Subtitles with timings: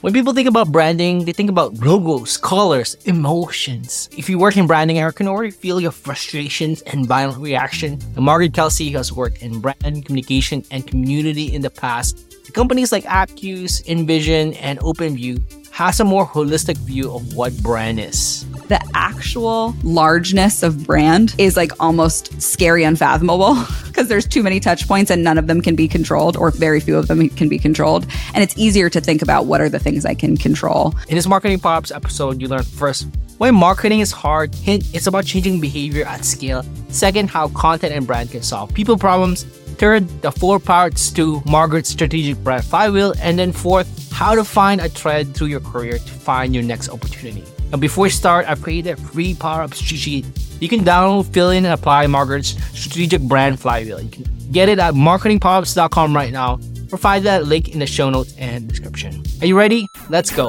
[0.00, 4.08] When people think about branding, they think about logos, colors, emotions.
[4.16, 7.98] If you work in branding, I can already feel your frustrations and violent reaction.
[8.14, 12.36] And Margaret Kelsey has worked in brand communication and community in the past.
[12.54, 18.44] Companies like Appcues, InVision, and OpenView has a more holistic view of what brand is.
[18.66, 23.54] The actual largeness of brand is like almost scary, unfathomable
[23.86, 26.80] because there's too many touch points and none of them can be controlled, or very
[26.80, 28.08] few of them can be controlled.
[28.34, 30.96] And it's easier to think about what are the things I can control.
[31.08, 33.06] In this Marketing Powerups episode, you learn first
[33.36, 34.52] why marketing is hard.
[34.56, 36.64] Hint, it's about changing behavior at scale.
[36.88, 39.46] Second, how content and brand can solve people problems.
[39.78, 43.14] Third, the four parts to Margaret's strategic brand flywheel.
[43.20, 46.88] And then fourth, how to find a thread through your career to find your next
[46.88, 47.44] opportunity.
[47.70, 50.26] Now, before we start, I've created a free Power Up cheat sheet.
[50.60, 54.00] You can download, fill in, and apply Margaret's strategic brand flywheel.
[54.00, 56.58] You can get it at marketingpowerups.com right now
[56.96, 59.22] find that link in the show notes and description.
[59.40, 59.88] Are you ready?
[60.08, 60.48] Let's go.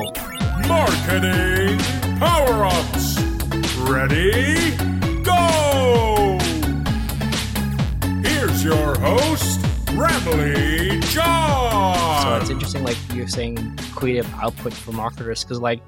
[0.67, 1.79] Marketing
[2.17, 3.19] Power Ups.
[3.79, 4.98] Ready?
[8.59, 9.61] Here's your host,
[9.95, 12.21] Ramli John.
[12.23, 15.81] So it's interesting, like you're saying, creative output for marketers, because like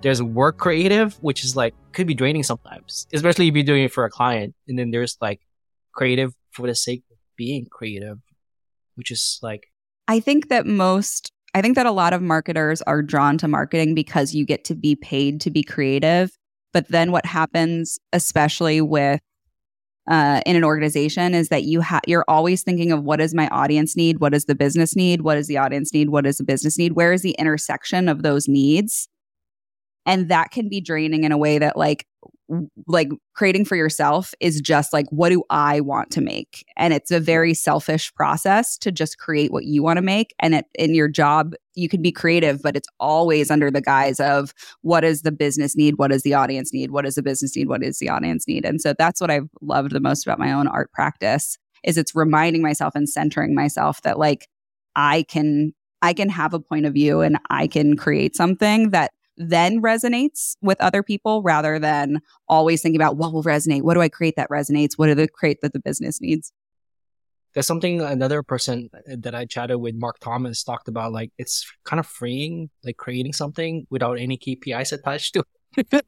[0.00, 3.92] there's work creative, which is like could be draining sometimes, especially if you're doing it
[3.92, 5.40] for a client, and then there's like
[5.92, 8.18] creative for the sake of being creative,
[8.96, 9.68] which is like
[10.08, 13.94] I think that most I think that a lot of marketers are drawn to marketing
[13.94, 16.32] because you get to be paid to be creative.
[16.72, 19.20] But then what happens, especially with
[20.08, 23.48] uh, in an organization, is that you have you're always thinking of what does my
[23.48, 26.44] audience need, what does the business need, what does the audience need, what does the
[26.44, 29.08] business need, where is the intersection of those needs,
[30.06, 32.06] and that can be draining in a way that like
[32.86, 36.64] like creating for yourself is just like what do i want to make?
[36.76, 40.34] And it's a very selfish process to just create what you want to make.
[40.40, 44.18] And it, in your job you can be creative but it's always under the guise
[44.18, 45.98] of what does the business need?
[45.98, 46.90] What does the audience need?
[46.90, 47.68] What does the business need?
[47.68, 48.64] What does the audience need?
[48.64, 52.14] And so that's what i've loved the most about my own art practice is it's
[52.14, 54.48] reminding myself and centering myself that like
[54.96, 55.72] i can
[56.02, 60.56] i can have a point of view and i can create something that then resonates
[60.60, 63.82] with other people rather than always thinking about what will resonate.
[63.82, 64.92] What do I create that resonates?
[64.96, 66.52] What do I create that the business needs?
[67.54, 71.12] There's something another person uh, that I chatted with, Mark Thomas, talked about.
[71.12, 75.44] Like it's kind of freeing, like creating something without any KPIs attached to.
[75.76, 75.88] it.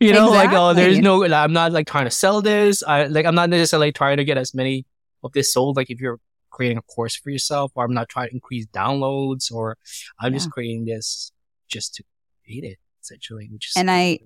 [0.00, 0.36] you know, exactly.
[0.36, 1.24] like oh, there's no.
[1.24, 2.82] I'm not like trying to sell this.
[2.82, 4.86] I like I'm not necessarily trying to get as many
[5.24, 5.76] of this sold.
[5.76, 6.20] Like if you're
[6.50, 9.76] creating a course for yourself, or I'm not trying to increase downloads, or
[10.20, 10.38] I'm yeah.
[10.38, 11.32] just creating this
[11.68, 12.04] just to
[12.46, 13.48] hate it essentially.
[13.50, 14.20] Which and I,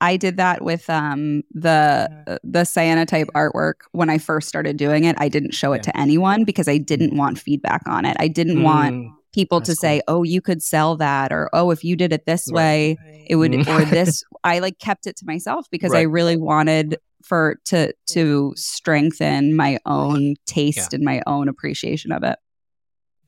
[0.00, 5.16] I did that with um the the cyanotype artwork when I first started doing it.
[5.18, 5.92] I didn't show it yeah.
[5.92, 8.16] to anyone because I didn't want feedback on it.
[8.20, 9.76] I didn't mm, want people to cool.
[9.76, 12.98] say, "Oh, you could sell that," or "Oh, if you did it this way,
[13.28, 13.66] it would," mm.
[13.68, 14.24] or this.
[14.44, 16.00] I like kept it to myself because right.
[16.00, 20.96] I really wanted for to to strengthen my own taste yeah.
[20.96, 22.38] and my own appreciation of it.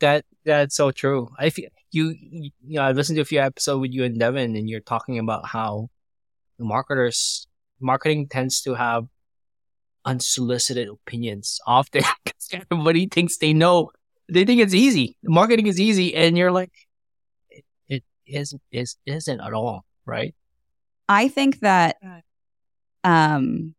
[0.00, 1.30] That that's so true.
[1.38, 4.56] I feel you, you know, I listened to a few episodes with you and Devin,
[4.56, 5.88] and you're talking about how
[6.58, 7.46] marketers,
[7.80, 9.06] marketing tends to have
[10.04, 13.90] unsolicited opinions often because everybody thinks they know.
[14.28, 15.16] They think it's easy.
[15.22, 16.72] Marketing is easy, and you're like,
[17.50, 20.34] it, it isn't, is, isn't at all, right?
[21.08, 21.96] I think that,
[23.04, 23.74] um,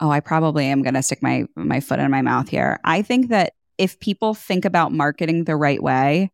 [0.00, 2.78] oh, I probably am going to stick my my foot in my mouth here.
[2.84, 6.30] I think that if people think about marketing the right way,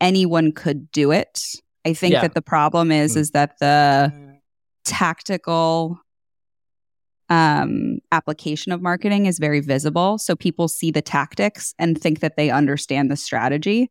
[0.00, 1.42] anyone could do it.
[1.84, 2.22] I think yeah.
[2.22, 3.18] that the problem is mm.
[3.18, 4.12] is that the
[4.84, 5.98] tactical
[7.28, 10.18] um, application of marketing is very visible.
[10.18, 13.90] So people see the tactics and think that they understand the strategy.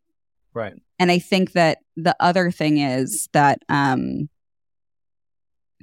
[0.54, 0.74] Right.
[1.00, 4.30] And I think that the other thing is that um,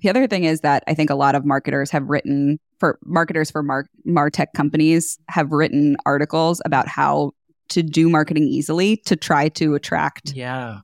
[0.02, 3.50] the other thing is that I think a lot of marketers have written for marketers
[3.50, 7.32] for mar- martech companies have written articles about how
[7.68, 10.80] to do marketing easily to try to attract yeah.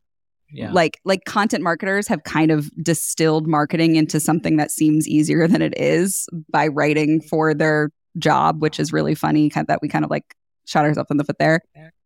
[0.54, 0.70] Yeah.
[0.72, 5.62] like like content marketers have kind of distilled marketing into something that seems easier than
[5.62, 9.88] it is by writing for their job which is really funny kind of, that we
[9.88, 10.34] kind of like
[10.66, 11.62] shot ourselves in the foot there.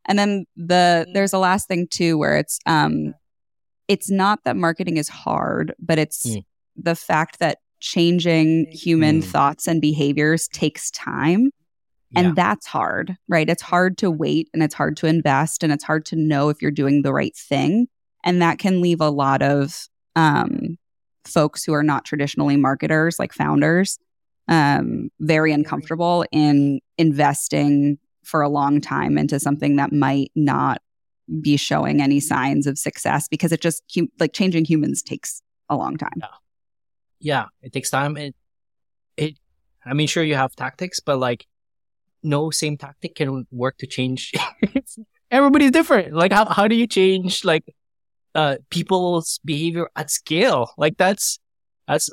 [0.07, 3.15] And then the there's a last thing too where it's um
[3.89, 6.45] it's not that marketing is hard but it's mm.
[6.77, 8.67] the fact that changing.
[8.71, 9.25] human mm.
[9.25, 11.51] thoughts and behaviors takes time
[12.17, 12.33] and yeah.
[12.35, 13.49] that's hard, right?
[13.49, 16.63] It's hard to wait and it's hard to invest and it's hard to know if
[16.63, 17.89] you're doing the right thing.
[18.25, 19.87] And that can leave a lot of
[20.17, 20.79] um,
[21.25, 23.99] folks who are not traditionally marketers, like founders,
[24.49, 30.81] um, very uncomfortable in investing for a long time into something that might not
[31.43, 33.83] be showing any signs of success because it just
[34.19, 36.23] like changing humans takes a long time.
[37.21, 38.17] Yeah, it takes time.
[38.17, 38.35] It,
[39.17, 39.35] it,
[39.85, 41.47] I mean, sure you have tactics, but like,
[42.27, 44.33] no same tactic can work to change.
[45.31, 46.13] Everybody's different.
[46.13, 47.65] Like, how how do you change like,
[48.35, 50.73] uh, people's behavior at scale?
[50.77, 51.39] Like that's
[51.89, 52.11] that's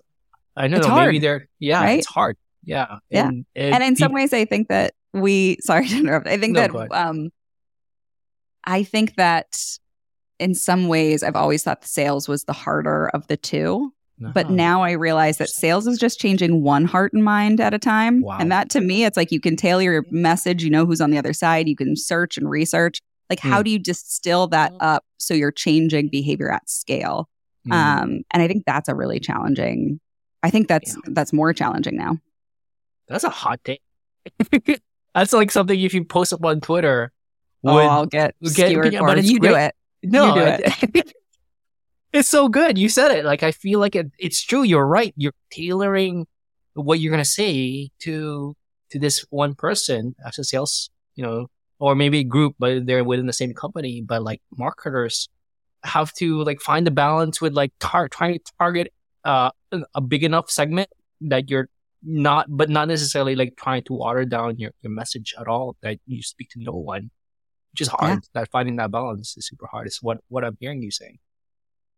[0.56, 0.94] I don't It's know.
[0.94, 1.98] hard, maybe they're yeah, right?
[2.00, 2.38] it's hard.
[2.64, 3.28] Yeah, Yeah.
[3.28, 6.62] and, and in some ways i think that we sorry to interrupt i think No,
[6.68, 7.30] that um
[8.64, 9.60] i think that
[10.40, 13.92] in some ways i've always thought the sales was the harder of the two
[14.34, 17.80] but now i realize that sales is just changing one heart and mind at a
[17.80, 18.38] time Wow.
[18.40, 21.12] and that to me it's like you can tailor your message you know who's on
[21.12, 23.64] the other side you can search and research like how Hmm.
[23.64, 27.28] do you distill that up so you're changing behavior at scale
[27.68, 27.72] Mm.
[27.74, 30.00] um and i think that's a really challenging
[30.44, 32.18] i think that's that's more challenging now
[33.08, 33.82] That's a hot take.
[35.16, 37.12] That's like something if you post up on Twitter.
[37.66, 39.22] oh would- i'll get would get- skewered yeah, for but it.
[39.22, 41.14] it's you do it No, do it-
[42.14, 42.78] it's so good.
[42.78, 43.26] You said it.
[43.26, 44.64] Like I feel like it, it's true.
[44.64, 45.14] You're right.
[45.18, 46.28] You're tailoring
[46.76, 48.56] what you're gonna say to
[48.92, 51.48] to this one person as a sales, you know,
[51.80, 54.02] or maybe a group, but they're within the same company.
[54.02, 55.28] But like marketers
[55.84, 58.94] have to like find the balance with like tar- trying to target
[59.26, 59.52] uh
[59.96, 60.90] a big enough segment
[61.22, 61.68] that you're
[62.04, 65.76] not, but not necessarily like trying to water down your, your message at all.
[65.82, 67.10] That you speak to no one,
[67.72, 68.20] which is hard.
[68.34, 69.88] That finding that balance is super hard.
[69.88, 71.18] Is what what I'm hearing you saying.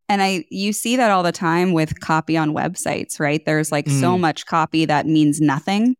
[0.07, 3.43] And I you see that all the time with copy on websites, right?
[3.45, 5.95] There's like so much copy that means nothing.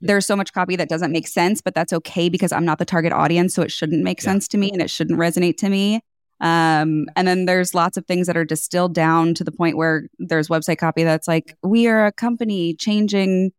[0.00, 2.84] There's so much copy that doesn't make sense, but that's okay because I'm not the
[2.84, 4.26] target audience, so it shouldn't make Yeah.
[4.30, 6.00] sense to me and it shouldn't resonate to me.
[6.40, 10.08] Um, and then there's lots of things that are distilled down to the point where
[10.20, 13.50] there's website copy that's like, we are a company changing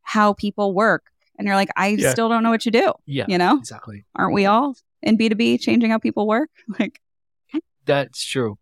[0.00, 1.10] how people work.
[1.38, 2.12] And you're like, I Yeah.
[2.12, 2.94] still don't know what you do.
[3.04, 4.06] Yeah, You know, exactly.
[4.16, 6.48] aren't we all in B2B changing how people work?
[6.78, 7.00] Like,
[7.84, 8.56] That's true.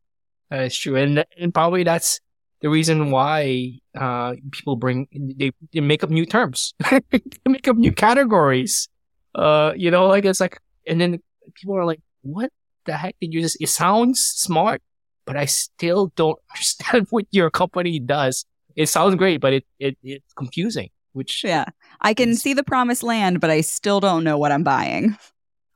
[0.51, 2.21] That is true, and and probably that's
[2.61, 5.07] the reason why uh people bring
[5.37, 8.89] they, they make up new terms, they make up new categories.
[9.35, 11.21] Uh, you know, like it's like, and then
[11.55, 12.51] people are like, "What
[12.85, 14.83] the heck did you just?" It sounds smart,
[15.25, 18.45] but I still don't understand what your company does.
[18.75, 20.91] It sounds great, but it it it's confusing.
[21.13, 21.67] Which yeah,
[22.01, 22.43] I can Yes.
[22.43, 25.17] see the promised land, but I still don't know what I'm buying.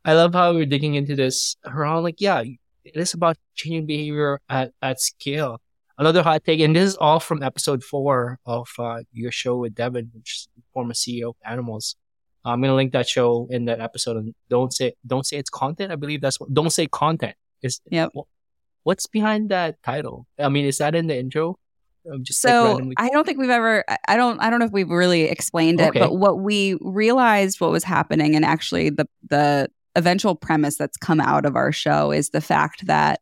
[0.05, 2.43] I love how we're digging into this around like, yeah,
[2.85, 5.61] it is about changing behavior at, at scale.
[5.97, 9.75] Another hot take, and this is all from episode four of uh, your show with
[9.77, 11.95] Devin, which is former CEO of Animalz.
[12.45, 14.17] I'm gonna link that show in that episode.
[14.17, 15.93] And don't say don't say it's content.
[15.93, 16.53] I believe that's what.
[16.53, 17.37] Don't say content.
[17.63, 18.13] Is Yep.
[18.83, 20.27] What's behind that title?
[20.39, 21.59] I mean, is that in the intro?
[22.21, 23.83] Just like So randomly- I don't think we've ever.
[23.89, 24.39] I- I don't.
[24.41, 25.89] I don't know if we've really explained it.
[25.91, 26.01] Okay.
[26.01, 31.21] But what we realized, what was happening, and actually the the eventual premise that's come
[31.21, 33.21] out of our show is the fact that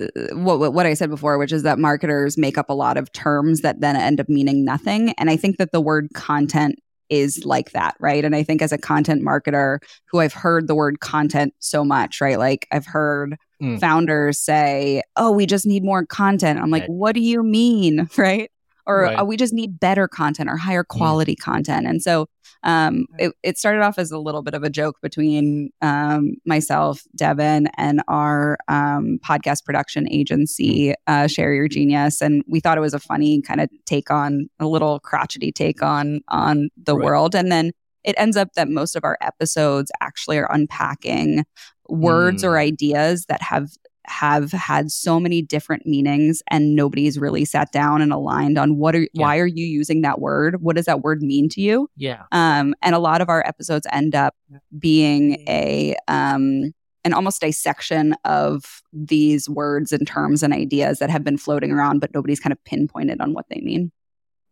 [0.00, 0.06] uh,
[0.36, 3.60] what what I said before, which is that marketers make up a lot of terms
[3.60, 5.10] that then end up meaning nothing.
[5.18, 6.76] And I think that the word content
[7.10, 8.24] is like that, right?
[8.24, 9.78] And I think as a content marketer
[10.10, 12.38] who I've heard the word content so much, right?
[12.38, 13.78] Like I've heard Mm.
[13.78, 16.90] founders say, "Oh, we just need more content." I'm like, Right.
[16.90, 18.50] "What do you mean?" Right?
[18.84, 19.16] Or Right.
[19.18, 21.86] "Oh, we just need better content or higher quality content.
[21.86, 22.26] And so
[22.64, 27.02] um, it, it started off as a little bit of a joke between um, myself,
[27.14, 32.20] Devin, and our um, podcast production agency, uh, Share Your Genius.
[32.20, 35.82] And we thought it was a funny kind of take on a little crotchety take
[35.82, 37.04] on on the Right.
[37.04, 37.34] world.
[37.34, 41.44] And then it ends up that most of our episodes actually are unpacking
[41.88, 42.48] words Mm.
[42.48, 43.68] or ideas that have
[44.06, 48.94] have had so many different meanings and nobody's really sat down and aligned on what
[48.94, 49.08] are Yeah.
[49.22, 52.74] why are you using that word what does that word mean to you yeah, um,
[52.82, 54.34] and a lot of our episodes end up
[54.78, 56.72] being a um,
[57.04, 62.00] an almost dissection of these words and terms and ideas that have been floating around
[62.00, 63.90] but nobody's kind of pinpointed on what they mean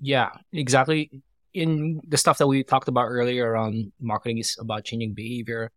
[0.01, 1.23] Yeah, exactly.
[1.55, 5.71] In the stuff that we talked about earlier around marketing is about changing behavior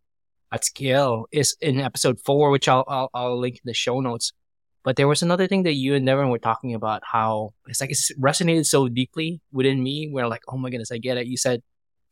[0.52, 4.32] at scale is in episode four, which I'll, I'll, I'll link in the show notes.
[4.84, 7.90] But there was another thing that you and Devin were talking about how it's like
[7.90, 11.26] it's resonated so deeply within me where like, oh my goodness, I get it.
[11.26, 11.62] You said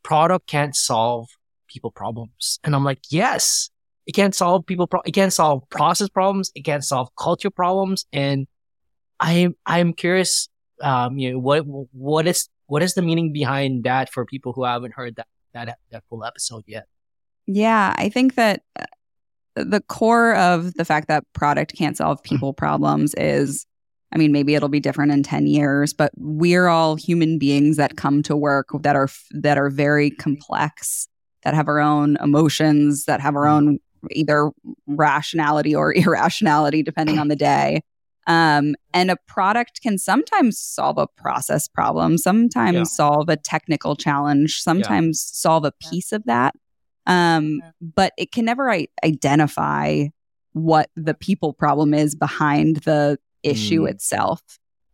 [0.02, 1.28] product can't solve
[1.68, 2.58] people problems.
[2.64, 3.70] And I'm like, yes,
[4.06, 6.50] it can't solve people, pro- it can't solve process problems.
[6.56, 8.06] It can't solve culture problems.
[8.12, 8.48] And
[9.20, 10.48] I'm, I'm curious
[10.82, 14.64] um, you know, what what is what is the meaning behind that for people who
[14.64, 16.86] haven't heard that that that full episode yet?
[17.46, 18.84] Yeah, I think that uh,
[19.56, 22.34] the core of the fact that product can't solve Mm-hmm.
[22.34, 23.66] people problems is
[24.12, 27.96] I mean, maybe it'll be different in 10 years, but we're all human beings that
[27.96, 31.08] come to work that are that are very complex,
[31.42, 33.68] that have our own emotions, that have our Mm-hmm.
[33.68, 33.78] own
[34.10, 34.50] either
[34.86, 37.80] rationality or irrationality, depending on the day.
[38.26, 42.82] Um, and a product can sometimes solve a process problem, sometimes Yeah.
[42.84, 46.54] solve a technical challenge, sometimes solve a piece of that.
[47.06, 50.06] Um, but it can never I- identify
[50.52, 53.90] what the people problem is behind the issue Mm.
[53.90, 54.40] itself.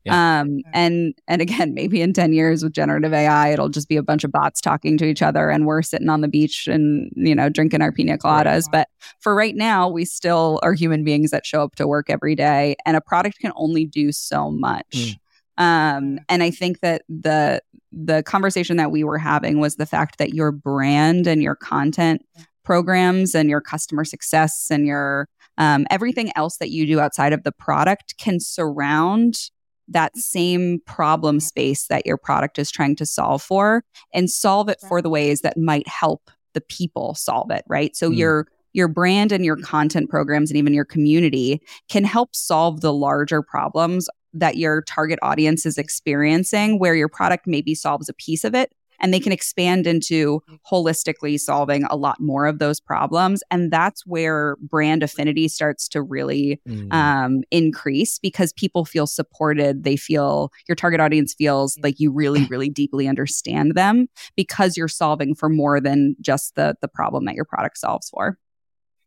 [0.06, 0.40] Yeah.
[0.40, 4.02] Um, and and again, maybe in 10 years with generative AI, it'll just be a
[4.02, 7.34] bunch of bots talking to each other and we're sitting on the beach and, you
[7.34, 8.64] know, drinking our pina coladas.
[8.72, 8.88] But
[9.20, 12.76] for right now, we still are human beings that show up to work every day
[12.86, 15.18] and a product can only do so much.
[15.58, 17.60] Um, and I think that the
[17.92, 22.24] the conversation that we were having was the fact that your brand and your content
[22.64, 25.28] programs and your customer success and your
[25.58, 29.50] um, everything else that you do outside of the product can surround
[29.88, 33.82] that same problem space that your product is trying to solve for
[34.14, 37.96] and solve it for the ways that might help the people solve it right?
[37.96, 38.16] So Mm.
[38.16, 42.92] your your brand and your content programs and even your community can help solve the
[42.92, 48.44] larger problems that your target audience is experiencing where your product maybe solves a piece
[48.44, 48.72] of it
[49.02, 54.04] and they can expand into holistically solving a lot more of those problems and that's
[54.06, 56.92] where brand affinity starts to really Mm.
[56.92, 59.84] um, increase because people feel supported.
[59.84, 64.88] They feel your target audience feels like you really, really deeply understand them because you're
[64.88, 68.38] solving for more than just the the problem that your product solves for.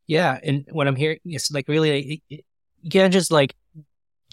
[0.07, 3.55] Yeah, and what I'm hearing is like really, you can't just like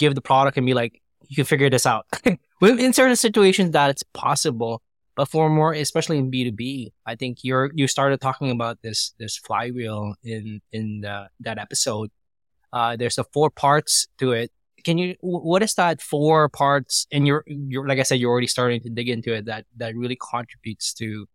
[0.01, 2.07] give the product and be like, you can figure this out.
[2.63, 4.83] In certain situations, that it's possible,
[5.17, 8.83] but for more, especially in B two B, I think you're you started talking about
[8.83, 12.11] this this flywheel in in the, that episode.
[12.73, 14.51] Uh, there's the four parts to it.
[14.85, 15.17] Can you?
[15.21, 17.07] What is that four parts?
[17.13, 19.47] And you're you're like I said, you're already starting to dig into it.
[19.47, 21.27] That that really contributes to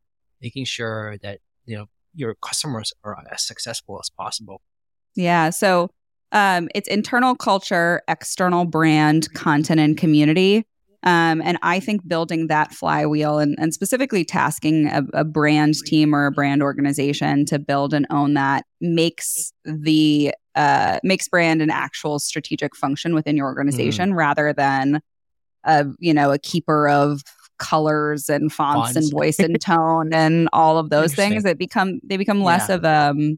[0.41, 4.62] making sure that you know your customers are as successful as possible.
[5.15, 5.50] Yeah.
[5.50, 5.89] So
[6.35, 10.67] um, it's internal culture, external brand, content, and community.
[11.03, 16.13] Um, and I think building that flywheel and, and specifically tasking a, a brand team
[16.13, 21.69] or a brand organization to build and own that makes the uh, makes brand an
[21.69, 25.01] actual strategic function within your organization rather than
[25.63, 27.21] a you know a keeper of
[27.59, 28.95] colors and fonts, Fonts.
[28.97, 31.43] and voice and tone and all of those things.
[31.43, 33.37] that become they become less of um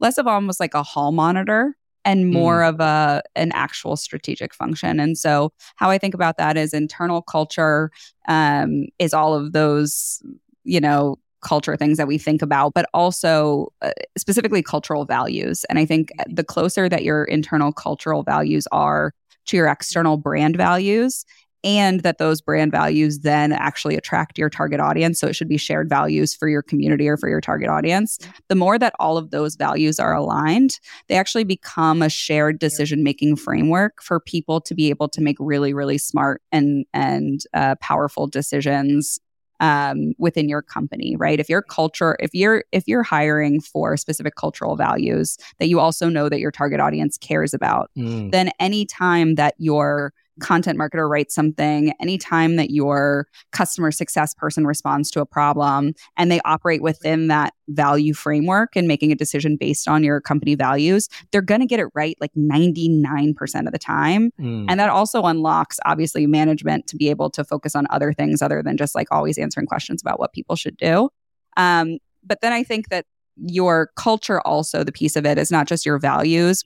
[0.00, 5.00] less of almost like a hall monitor and more of a an actual strategic function.
[5.00, 7.90] And so how I think about that is internal culture
[8.28, 10.22] um, is all of those,
[10.64, 15.64] you know, culture things that we think about, but also uh, specifically cultural values.
[15.68, 19.12] And I think the closer that your internal cultural values are
[19.46, 21.24] to your external brand values,
[21.64, 25.20] and that those brand values then actually attract your target audience.
[25.20, 28.18] So it should be shared values for your community or for your target audience.
[28.48, 33.02] The more that all of those values are aligned, they actually become a shared decision
[33.02, 37.76] making framework for people to be able to make really, really smart and and uh,
[37.80, 39.18] powerful decisions
[39.60, 41.14] um, within your company.
[41.16, 41.38] Right?
[41.38, 46.08] If your culture, if you're if you're hiring for specific cultural values that you also
[46.08, 48.32] know that your target audience cares about, Mm.
[48.32, 55.10] then anytime that your content marketer writes something, anytime that your customer success person responds
[55.10, 59.88] to a problem and they operate within that value framework and making a decision based
[59.88, 64.30] on your company values, they're going to get it right like 99% of the time.
[64.40, 64.66] Mm.
[64.68, 68.62] And that also unlocks, obviously, management to be able to focus on other things other
[68.62, 71.10] than just like always answering questions about what people should do.
[71.56, 75.66] Um, but then I think that your culture, also, the piece of it is not
[75.66, 76.64] just your values,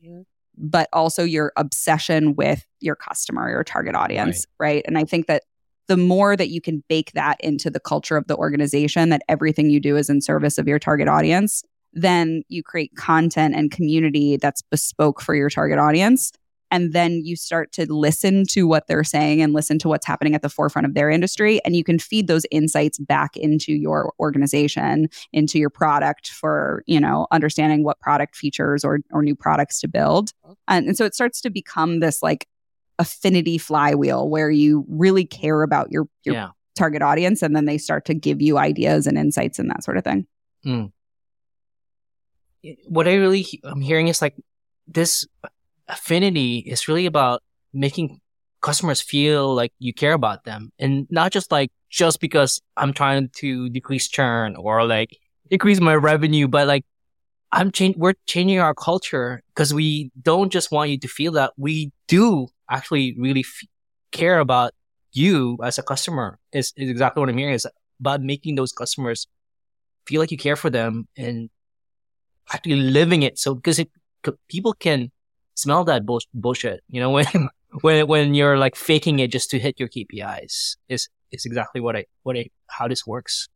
[0.57, 4.83] but also your obsession with your customer, your target audience, right?
[4.87, 5.45] And I think that
[5.89, 9.71] the more that you can bake that into the culture of the organization, that everything
[9.71, 14.37] you do is in service of your target audience, then you create content and community
[14.37, 16.33] that's bespoke for your target audience.
[16.71, 20.35] And then you start to listen to what they're saying and listen to what's happening
[20.35, 21.61] at the forefront of their industry.
[21.65, 27.01] And you can feed those insights back into your organization, into your product for, you
[27.01, 30.33] know, understanding what product features or, or new products to build.
[30.69, 32.49] And, and so it starts to become this like
[32.99, 36.49] affinity flywheel where you really care about your, your yeah.
[36.77, 39.97] target audience and then they start to give you ideas and insights and that sort
[39.97, 40.27] of thing.
[40.65, 40.87] Hmm.
[42.89, 44.35] What I really I'm hearing is like
[44.89, 45.27] this
[45.89, 48.21] affinity is really about making
[48.63, 53.31] customers feel like you care about them and not just like just because I'm trying
[53.37, 55.17] to decrease churn or like
[55.51, 56.85] increase my revenue, but like
[57.53, 61.53] I'm change we're changing our culture because we don't just want you to feel that
[61.57, 63.69] we do actually really f-
[64.11, 64.73] care about
[65.13, 67.67] you as a customer is, is exactly what I'm hearing is
[68.01, 69.27] about making those customers
[70.07, 71.51] feel like you care for them and
[72.53, 73.39] actually living it.
[73.39, 73.91] So because it,
[74.49, 75.11] people can
[75.57, 77.27] smell that bull- bullshit, you know, when
[77.83, 81.97] when when you're like faking it just to hit your KPIs is is exactly what
[81.97, 83.49] I what I how this works.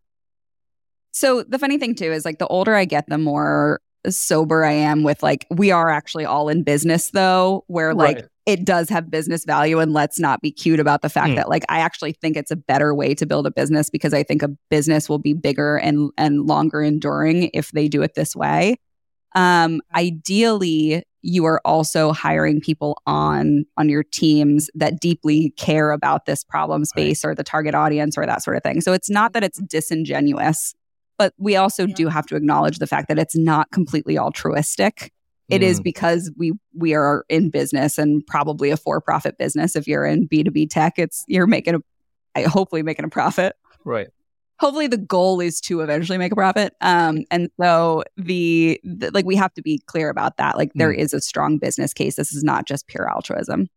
[1.13, 4.73] So the funny thing too is like the older I get, the more sober I
[4.73, 8.25] am with like we are actually all in business though, where like Right.
[8.47, 11.37] it does have business value and let's not be cute about the fact Mm.
[11.37, 14.23] that like I actually think it's a better way to build a business because I
[14.23, 18.35] think a business will be bigger and and longer enduring if they do it this
[18.35, 18.77] way.
[19.35, 26.25] Um ideally you are also hiring people on on your teams that deeply care about
[26.27, 28.81] this problem space or the target audience or that sort of thing.
[28.81, 30.75] So it's not that it's disingenuous,
[31.19, 35.13] but we also do have to acknowledge the fact that it's not completely altruistic.
[35.49, 35.85] It is Mm.
[35.85, 39.77] because we we are in business and probably a for-profit business.
[39.77, 41.83] If you're in B2B tech, it's you're making
[42.37, 43.57] a hopefully making a profit.
[43.85, 44.09] right.
[44.61, 46.75] Hopefully the goal is to eventually make a profit.
[46.81, 50.57] Um and so the, the like we have to be clear about that.
[50.57, 52.15] Like there is a strong business case.
[52.17, 53.69] This is not just pure altruism.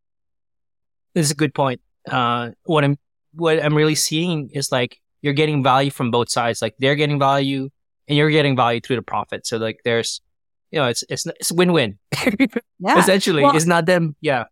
[1.15, 1.79] This is a good point.
[2.09, 2.97] Uh, what I'm
[3.33, 6.61] what I'm really seeing is like you're getting value from both sides.
[6.61, 7.69] Like they're getting value,
[8.07, 9.47] and you're getting value through the profit.
[9.47, 10.19] So like there's,
[10.71, 11.97] you know, it's it's it's win win.
[12.79, 12.99] Yeah.
[12.99, 14.15] Essentially, Well- it's not them.
[14.19, 14.45] Yeah.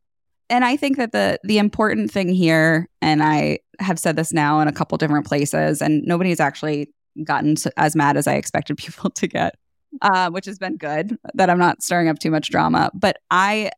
[0.52, 4.60] And I think that the the important thing here, and I have said this now
[4.60, 6.90] in a couple different places, and nobody's actually
[7.24, 9.56] gotten as mad as I expected people to get,
[10.02, 11.18] uh, which has been good.
[11.34, 13.72] That I'm not stirring up too much drama, but I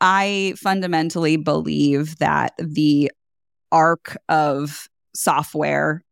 [0.00, 3.12] I fundamentally believe that the
[3.70, 6.02] arc of software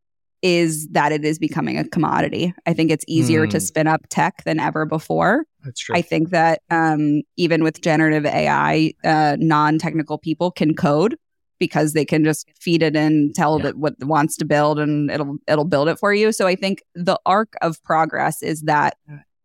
[0.43, 2.55] is that it is becoming a commodity.
[2.67, 3.63] I think it's easier to Hmm.
[3.65, 5.45] spin up tech than ever before.
[5.65, 5.97] That's true.
[5.97, 11.17] I think that um, even with generative AI, uh, non-technical people can code
[11.59, 13.69] because they can just feed it and tell Yeah.
[13.69, 16.31] it what it wants to build, and it'll it'll build it for you.
[16.33, 18.97] So I think the arc of progress is that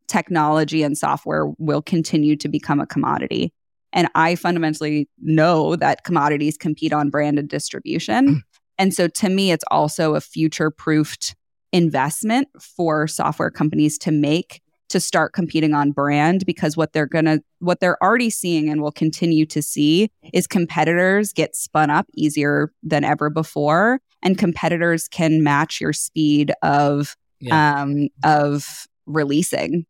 [0.07, 3.53] technology and software will continue to become a commodity.
[3.93, 8.43] And I fundamentally know that commodities compete on brand and distribution.
[8.77, 11.35] and so to me, it's also a future proofed
[11.71, 17.23] investment for software companies to make to start competing on brand because what they're going
[17.23, 22.05] to what they're already seeing and will continue to see is competitors get spun up
[22.13, 27.75] easier than ever before and competitors can match your speed of Yeah.
[27.81, 29.85] um of releasing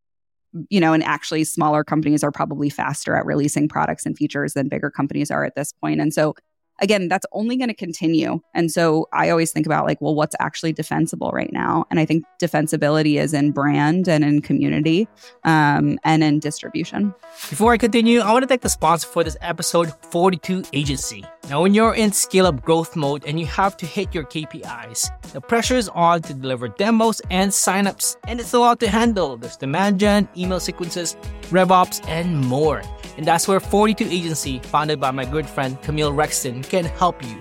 [0.69, 4.69] you know and actually smaller companies are probably faster at releasing products and features than
[4.69, 6.36] bigger companies are at this point and so
[6.81, 10.35] again that's only going to continue and so i always think about like well what's
[10.39, 15.07] actually defensible right now and i think defensibility is in brand and in community
[15.43, 17.13] um, and in distribution
[17.49, 21.23] Before I continue, I want to thank the sponsor for this episode, 42 Agency.
[21.49, 25.31] Now, when you're in scale up growth mode and you have to hit your KPIs,
[25.31, 29.37] the pressure is on to deliver demos and signups, and it's a lot to handle.
[29.37, 31.15] There's demand gen, email sequences,
[31.49, 32.83] RevOps, and more.
[33.17, 37.38] And that's where 42 Agency, founded by my good friend Kamil Rextin, can help you.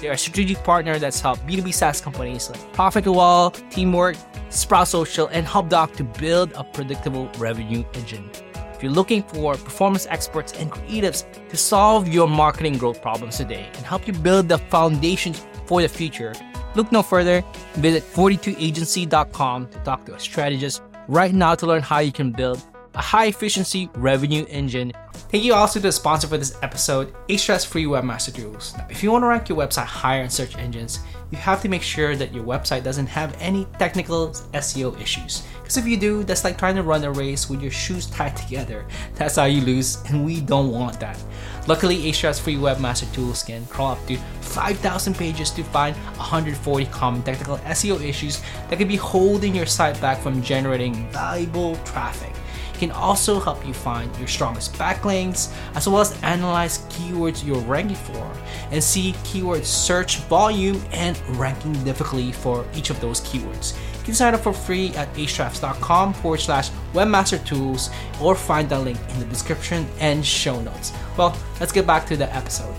[0.00, 4.16] They're a strategic partner that's helped B2B SaaS companies like ProfitWell, Teamwork,
[4.50, 8.28] Sprout Social, and HubDoc to build a predictable revenue engine.
[8.74, 13.70] If you're looking for performance experts and creatives to solve your marketing growth problems today
[13.76, 16.34] and help you build the foundations for the future,
[16.74, 17.44] look no further.
[17.74, 22.60] Visit 42agency.com to talk to a strategist right now to learn how you can build
[22.94, 24.92] a high efficiency revenue engine.
[25.30, 28.74] Thank you also to the sponsor for this episode, Ahrefs Free Webmaster Tools.
[28.76, 31.00] Now, if you want to rank your website higher in search engines,
[31.30, 35.42] you have to make sure that your website doesn't have any technical SEO issues.
[35.62, 38.36] Because if you do, that's like trying to run a race with your shoes tied
[38.36, 38.84] together.
[39.14, 41.18] That's how you lose, and we don't want that.
[41.66, 47.22] Luckily, Ahrefs Free Webmaster Tools can crawl up to 5,000 pages to find 140 common
[47.22, 52.34] technical SEO issues that could be holding your site back from generating valuable traffic
[52.82, 57.94] can also help you find your strongest backlinks as well as analyze keywords you're ranking
[57.94, 58.26] for
[58.72, 63.78] and see keyword search volume and ranking difficulty for each of those keywords.
[63.98, 67.88] You can sign up for free at ahrefs.com forward slash webmaster tools
[68.20, 70.92] or find the link in the description and show notes.
[71.16, 72.74] Well, let's get back to the episode.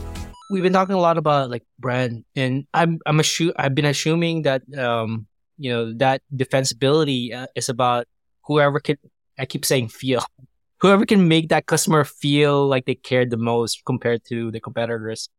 [0.51, 4.41] We've been talking a lot about like brand and I'm I'm assu- I've been assuming
[4.41, 8.05] that um you know that defensibility uh, is about
[8.43, 8.97] whoever can
[9.37, 10.23] I keep saying feel.
[10.81, 15.29] Whoever can make that customer feel like they cared the most compared to the competitors.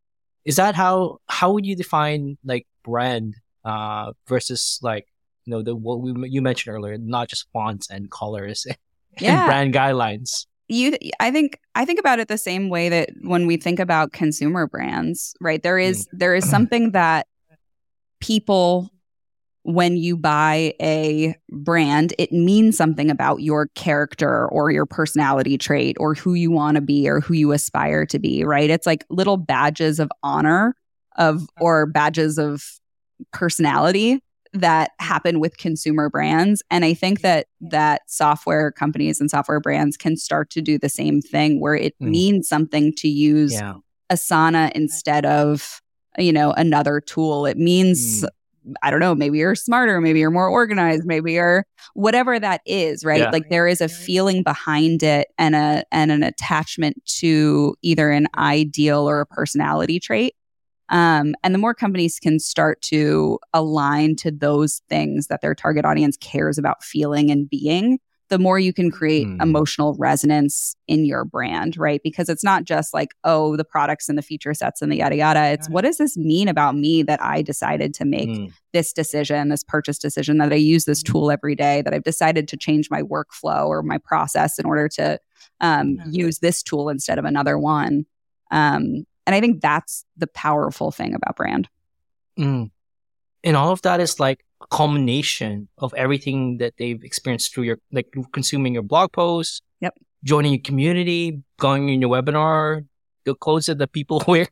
[0.45, 5.07] Is that how how would you define like brand uh versus like
[5.45, 8.77] you know the what we you mentioned earlier, not just fonts and colors and
[9.21, 9.47] Yeah.
[9.47, 10.47] brand guidelines.
[10.69, 14.13] you i think i think about it the same way that when we think about
[14.13, 17.27] consumer brands right there is there is something that
[18.21, 18.91] people
[19.65, 25.97] when you buy a brand, it means something about your character or your personality trait
[25.99, 28.69] or who you want to be or who you aspire to be, right?
[28.69, 30.77] It's like little badges of honor
[31.17, 32.63] of or badges of
[33.33, 34.21] personality
[34.53, 39.97] that happen with consumer brands and i think that that software companies and software brands
[39.97, 42.09] can start to do the same thing where it mm.
[42.09, 43.75] means something to use yeah.
[44.13, 45.81] asana instead of
[46.19, 48.29] you know another tool it means mm.
[48.83, 53.05] I don't know, maybe you're smarter, maybe you're more organized, maybe you're whatever that is,
[53.05, 53.21] right?
[53.21, 53.31] Yeah.
[53.31, 58.27] Like there is a feeling behind it and a and an attachment to either an
[58.37, 60.35] ideal or a personality trait.
[60.91, 65.85] Um, and the more companies can start to align to those things that their target
[65.85, 67.99] audience cares about feeling and being,
[68.31, 69.41] the more you can create mm.
[69.43, 72.01] emotional resonance in your brand, right?
[72.03, 75.17] Because it's not just like, oh, the products and the feature sets and the yada
[75.17, 75.45] yada.
[75.53, 78.53] It's what does this mean about me that I decided to make mm.
[78.73, 82.49] this decision, this purchase decision, that I use this tool every day, that I've decided
[82.49, 85.19] to change my workflow or my process in order to
[85.61, 88.07] um, use this tool instead of another one.
[88.51, 91.69] Um, and I think that's the powerful thing about brand.
[92.39, 92.71] Mm.
[93.43, 98.09] And all of that is like culmination of everything that they've experienced through your, like
[98.33, 99.61] consuming your blog posts.
[99.81, 99.95] Yep.
[100.25, 102.87] Joining your community, going in your webinar,
[103.25, 104.49] the clothes that the people wear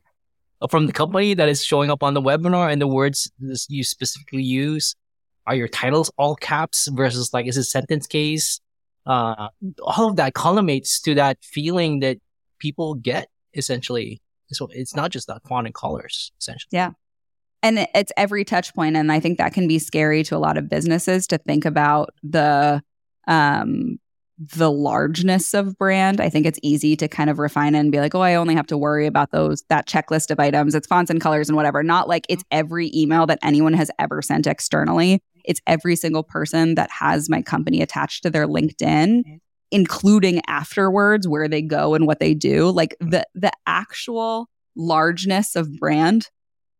[0.69, 3.31] from the company that is showing up on the webinar and the words
[3.69, 4.95] you specifically use.
[5.45, 8.61] Are your titles all caps versus like, is it sentence case?
[9.05, 9.49] Uh,
[9.81, 12.17] all of that culminates to that feeling that
[12.59, 14.21] people get essentially
[14.53, 16.69] so it's not just the font and colors, essentially.
[16.71, 16.91] Yeah.
[17.63, 18.97] And it's every touchpoint.
[18.97, 22.09] And I think that can be scary to a lot of businesses to think about
[22.21, 22.83] the
[23.27, 23.97] um
[24.37, 26.19] the largeness of brand.
[26.19, 28.55] I think it's easy to kind of refine it and be like, oh, I only
[28.55, 30.75] have to worry about those that checklist of items.
[30.75, 31.83] It's fonts and colors and whatever.
[31.83, 32.59] Not like it's mm-hmm.
[32.59, 35.21] every email that anyone has ever sent externally.
[35.45, 39.35] It's every single person that has my company attached to their LinkedIn mm-hmm.
[39.71, 43.11] including afterwards where they go and what they do like mm-hmm.
[43.11, 46.29] the the actual largeness of brand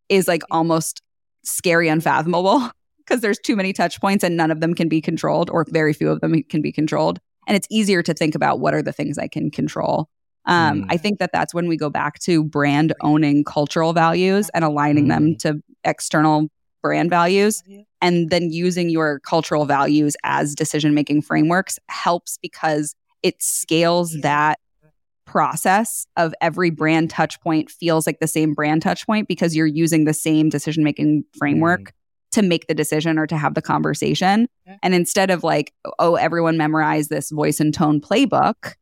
[0.09, 1.01] is like almost
[1.43, 5.49] scary unfathomable because there's too many touch points and none of them can be controlled
[5.49, 7.19] or very few of them can be controlled.
[7.47, 10.09] And it's easier to think about what are the things i can control.
[10.45, 10.87] Um, mm.
[10.89, 15.05] i think that that's when we go back to brand owning cultural values and aligning
[15.05, 15.09] mm.
[15.09, 16.49] them to external
[16.83, 17.63] brand values.
[18.01, 24.59] And then using your cultural values as decision making frameworks helps because it scales that
[25.33, 29.65] process of every brand touch point feels like the same brand touch point because you're
[29.65, 31.91] using the same decision making framework mm.
[32.33, 34.47] to make the decision or to have the conversation.
[34.83, 38.75] And instead of like, oh, everyone memorize this voice and tone playbook,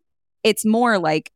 [0.44, 1.32] it's more like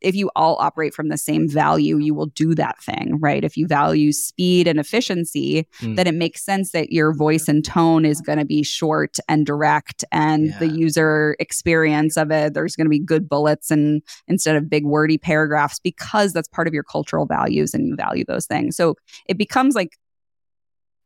[0.00, 3.44] if you all operate from the same value, you will do that thing, right?
[3.44, 5.96] If you value speed and efficiency, mm.
[5.96, 9.46] then it makes sense that your voice and tone is going to be short and
[9.46, 10.58] direct and yeah.
[10.58, 14.84] the user experience of it, there's going to be good bullets and instead of big
[14.84, 18.76] wordy paragraphs because that's part of your cultural values and you value those things.
[18.76, 18.94] So
[19.26, 19.96] it becomes like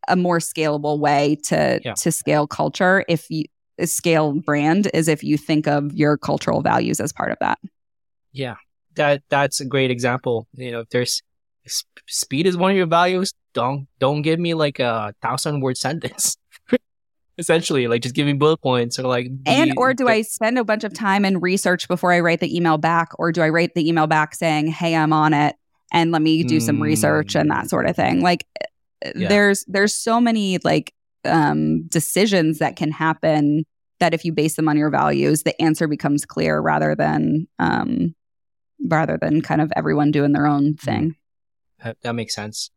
[0.09, 1.95] a more scalable way to yeah.
[1.95, 3.45] to scale culture if you
[3.85, 7.59] scale brand is if you think of your cultural values as part of that.
[8.33, 8.57] Yeah,
[8.97, 10.47] that that's a great example.
[10.55, 11.23] You know, if there's
[11.65, 15.77] if speed is one of your values, don't don't give me like a thousand word
[15.87, 16.37] sentence.
[17.37, 20.63] Essentially, like just give me bullet points or like and or do I spend a
[20.63, 23.75] bunch of time and research before I write the email back, or do I write
[23.75, 25.57] the email back saying, "Hey, I'm on it,"
[25.93, 26.63] and let me do mm.
[26.63, 28.21] some research and that sort of thing.
[28.23, 28.47] Like,
[29.17, 29.27] yeah.
[29.27, 33.65] there's there's so many like um, decisions that can happen
[33.99, 38.15] that if you base them on your values, the answer becomes clear rather than um,
[38.85, 40.85] rather than kind of everyone doing their own mm-hmm.
[40.85, 41.17] thing.
[41.83, 42.71] That, that makes sense.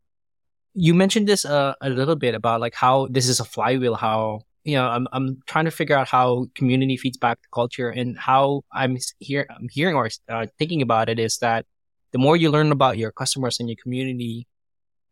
[0.74, 4.42] You mentioned this uh, a little bit about like how this is a flywheel, how
[4.64, 8.18] you know, I'm I'm trying to figure out how community feeds back to culture, and
[8.18, 11.64] how I'm here I'm hearing or uh, thinking about it is that
[12.12, 14.46] the more you learn about your customers and your community,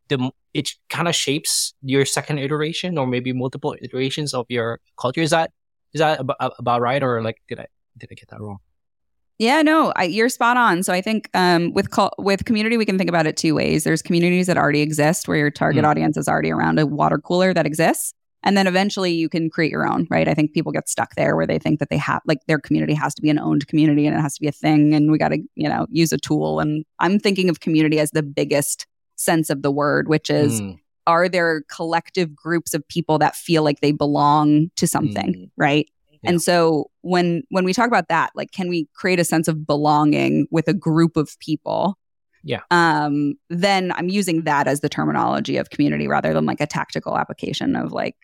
[0.09, 5.23] the it kind of shapes your second iteration or maybe multiple iterations of your culture.
[5.23, 5.53] Is that
[5.95, 8.59] is that about, about right, or like did I did I get that wrong?
[9.39, 10.83] Yeah, no, I, you're spot on.
[10.83, 13.85] So I think um, with with community, we can think about it two ways.
[13.85, 15.89] There's communities that already exist where your target mm.
[15.89, 19.71] audience is already around a water cooler that exists, and then eventually you can create
[19.71, 20.07] your own.
[20.09, 20.27] Right?
[20.27, 22.95] I think people get stuck there where they think that they have like their community
[22.95, 25.19] has to be an owned community and it has to be a thing, and we
[25.19, 26.59] got to you know use a tool.
[26.59, 30.61] And I'm thinking of community as the biggest sense of the word, which is.
[30.61, 30.79] Mm.
[31.09, 35.51] Are there collective groups of people that feel like they belong to something, mm.
[35.57, 35.89] right?
[36.27, 39.67] And so when when we talk about that, like can we create a sense of
[39.67, 41.99] belonging with a group of people?
[42.43, 42.61] Yeah.
[42.71, 47.19] Um, then I'm using that as the terminology of community rather than like a tactical
[47.19, 48.15] application of like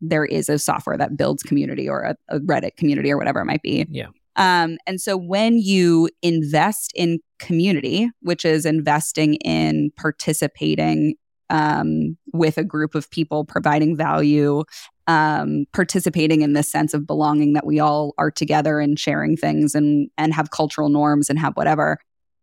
[0.00, 3.44] there is a software that builds community or a, a Reddit community or whatever it
[3.44, 3.86] might be.
[3.90, 4.08] Yeah.
[4.36, 11.14] Um, and so when you invest in community, which is investing in participating
[11.50, 14.62] um, with a group of people, providing value,
[15.10, 19.74] um, participating in this sense of belonging that we all are together and sharing things
[19.74, 21.98] and and have cultural norms and have whatever,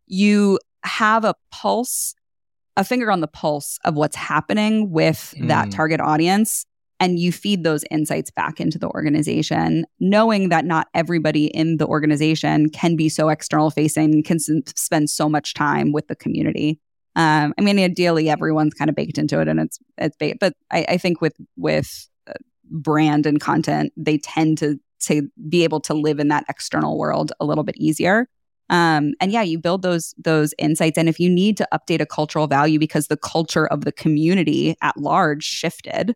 [0.08, 2.14] you have a pulse,
[2.76, 5.72] a finger on the pulse of what's happening with that Mm.
[5.72, 6.66] target audience
[7.00, 11.86] and you feed those insights back into the organization, knowing that not everybody in the
[11.86, 16.80] organization can be so external facing, can s- spend so much time with the community.
[17.16, 20.40] Um, I mean, ideally, everyone's kind of baked into it, and it's it's baked.
[20.40, 21.90] But I, I think with with
[22.70, 27.32] brand and content, they tend to to be able to live in that external world
[27.40, 28.28] a little bit easier.
[28.70, 32.06] Um, and yeah, you build those those insights, and if you need to update a
[32.06, 36.14] cultural value because the culture of the community at large shifted,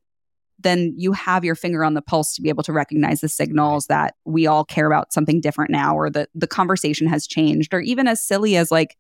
[0.60, 3.86] then you have your finger on the pulse to be able to recognize the signals
[3.88, 7.80] that we all care about something different now or that the conversation has changed or
[7.80, 8.98] even as silly as like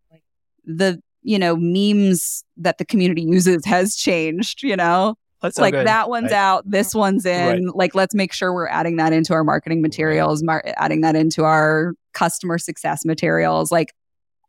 [0.63, 6.09] the you know memes that the community uses has changed you know That's like that
[6.09, 7.67] one's out this one's in.
[7.73, 11.43] Like let's make sure we're adding that into our marketing materials mar- adding that into
[11.43, 13.93] our customer success materials like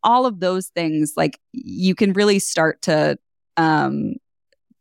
[0.04, 3.16] all of those things like you can really start to
[3.56, 4.14] um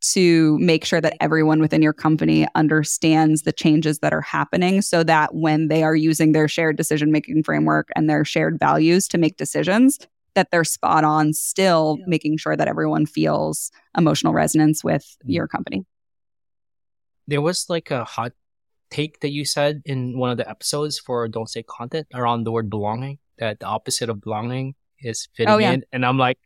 [0.02, 5.04] to make sure that everyone within your company understands the changes that are happening so
[5.04, 9.16] that when they are using their shared decision making framework and their shared values to
[9.16, 10.00] make decisions
[10.34, 15.84] that they're spot on still making sure that everyone feels emotional resonance with your company
[17.28, 18.32] there was like a hot
[18.90, 22.52] take that you said in one of the episodes for Don't Say Content around the
[22.52, 25.72] word belonging, that the opposite of belonging is fitting Oh, yeah.
[25.72, 25.84] in.
[25.92, 26.38] And I'm like,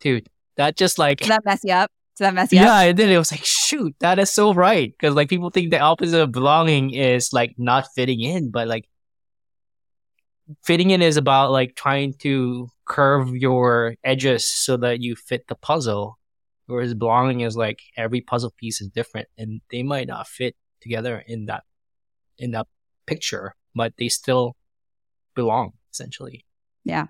[0.00, 1.90] dude, that just like, Does that mess you up?
[2.16, 2.64] Does that mess you up?
[2.64, 2.84] yeah, up?
[2.90, 4.92] and then it was like, shoot, that is so right.
[5.00, 8.88] Cause like people think the opposite of belonging is like not fitting in, but like
[10.64, 15.54] fitting in is about like trying to curve your edges so that you fit the
[15.54, 16.18] puzzle.
[16.70, 21.22] Whereas belonging is like every puzzle piece is different and they might not fit together
[21.26, 21.64] in that
[22.38, 22.66] in that
[23.06, 24.56] picture, but they still
[25.34, 26.44] belong essentially.
[26.84, 27.06] Yeah,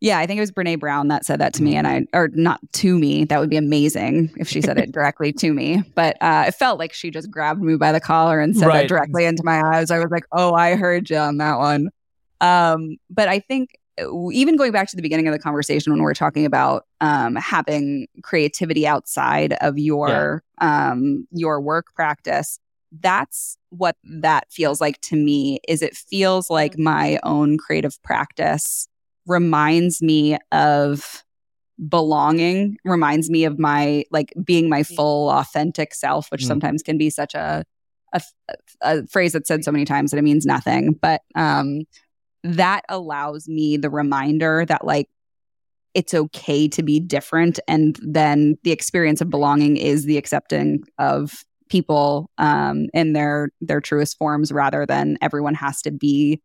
[0.00, 2.28] Yeah, I think it was Brene Brown that said that to me, and I, or
[2.32, 3.24] not to me.
[3.24, 5.82] That would be amazing if she said it directly to me.
[5.94, 8.82] But uh, it felt like she just grabbed me by the collar and said Right.
[8.82, 9.90] that directly into my eyes.
[9.90, 11.88] I was like, "Oh, I heard you on that one."
[12.40, 13.70] Um, but I think
[14.32, 17.34] even going back to the beginning of the conversation when we are talking about um,
[17.36, 22.58] having creativity outside of your um, your work practice,
[23.00, 25.60] that's what that feels like to me.
[25.68, 28.88] Is it feels like my own creative practice
[29.26, 31.24] reminds me of
[31.90, 36.46] belonging reminds me of my like being my full authentic self which Mm.
[36.46, 37.64] sometimes can be such a,
[38.14, 38.22] a
[38.80, 41.82] a phrase that's said so many times that it means nothing but um
[42.54, 45.08] that allows me the reminder that like
[45.94, 51.42] it's okay to be different and then the experience of belonging is the accepting of
[51.68, 56.40] people um in their their truest forms rather than everyone has to be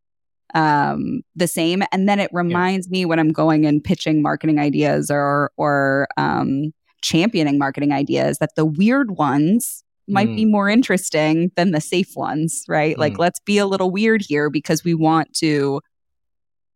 [0.54, 1.84] um the same.
[1.92, 6.74] And then it reminds me when i'm going and pitching marketing ideas or or um
[7.02, 12.64] championing marketing ideas that the weird ones might be more interesting than the safe ones
[12.68, 12.98] right?
[12.98, 13.20] Like Mm.
[13.20, 15.82] let's be a little weird here because we want to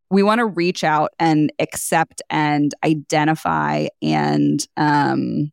[0.09, 5.51] we want to reach out and accept and identify and um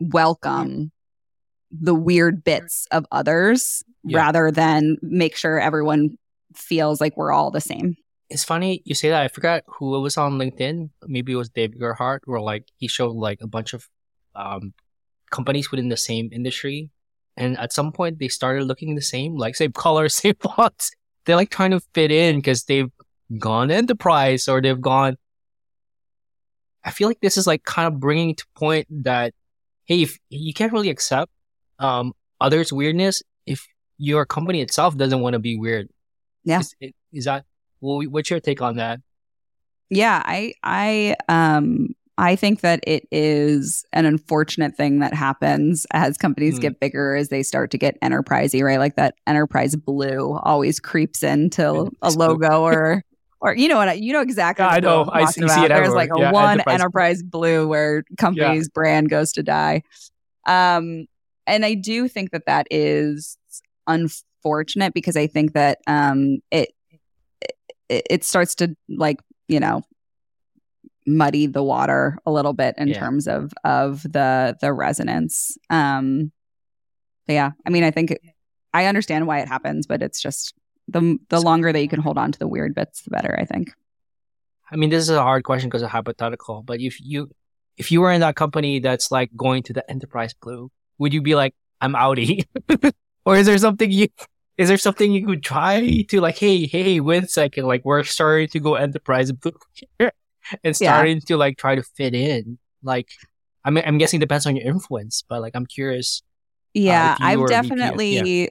[0.00, 0.90] welcome
[1.70, 4.18] the weird bits of others Yeah.
[4.18, 6.18] rather than make sure everyone
[6.54, 7.96] feels like we're all the same.
[8.28, 9.22] It's funny you say that.
[9.22, 10.90] I forgot who it was on LinkedIn.
[11.06, 13.88] Maybe it was David Gerhardt, where like he showed like a bunch of
[14.34, 14.72] um,
[15.30, 16.90] companies within the same industry,
[17.36, 20.92] and at some point they started looking the same, like same color, same fonts.
[21.24, 22.90] They're like trying to fit in because they've
[23.38, 25.16] gone enterprise or they've gone.
[26.84, 29.34] I feel like this is like kind of bringing to point that
[29.84, 31.30] hey, if you can't really accept
[31.78, 33.66] um, others' weirdness if
[33.98, 35.88] your company itself doesn't want to be weird.
[36.44, 36.60] Yeah.
[36.60, 36.74] Is,
[37.12, 37.44] is that
[37.80, 39.00] well, what's your take on that?
[39.90, 46.18] Yeah, I I um I think that it is an unfortunate thing that happens as
[46.18, 46.60] companies Hmm.
[46.62, 48.78] get bigger as they start to get enterprisey, right?
[48.78, 53.02] Like that enterprise blue always creeps into a logo or
[53.40, 55.08] or you know what I, you know exactly Yeah, I know.
[55.12, 55.64] I see- see about.
[55.64, 55.96] it There's everywhere.
[55.96, 59.82] like a Yeah, one enterprise enterprise, blue where company's brand goes to die.
[60.46, 61.06] Um
[61.46, 63.36] and I do think that that is
[63.86, 66.68] unfortunate because I think that um it
[67.88, 69.82] it, it starts to like you know
[71.06, 72.98] muddy the water a little bit in Yeah.
[73.00, 76.30] terms of of the the resonance um
[77.28, 78.20] yeah, I mean, I think it,
[78.74, 80.54] I understand why it happens, but it's just
[80.88, 83.34] the the longer that you can hold on to the weird bits, the better.
[83.38, 83.72] I think.
[84.70, 86.62] I mean, this is a hard question because of hypothetical.
[86.62, 87.30] But if you
[87.76, 91.22] if you were in that company that's like going to the enterprise blue, would you
[91.22, 92.44] be like, I'm outie,
[93.24, 94.08] or is there something you
[94.58, 98.02] is there something you could try to like, hey, hey, wait a second, like we're
[98.02, 99.52] starting to go enterprise blue
[99.98, 100.12] here
[100.64, 101.26] and starting yeah.
[101.26, 102.58] to like try to fit in.
[102.82, 103.08] Like,
[103.64, 106.22] I mean, I'm guessing it depends on your influence, but like, I'm curious.
[106.76, 108.46] Uh, yeah, uh, I've definitely yeah.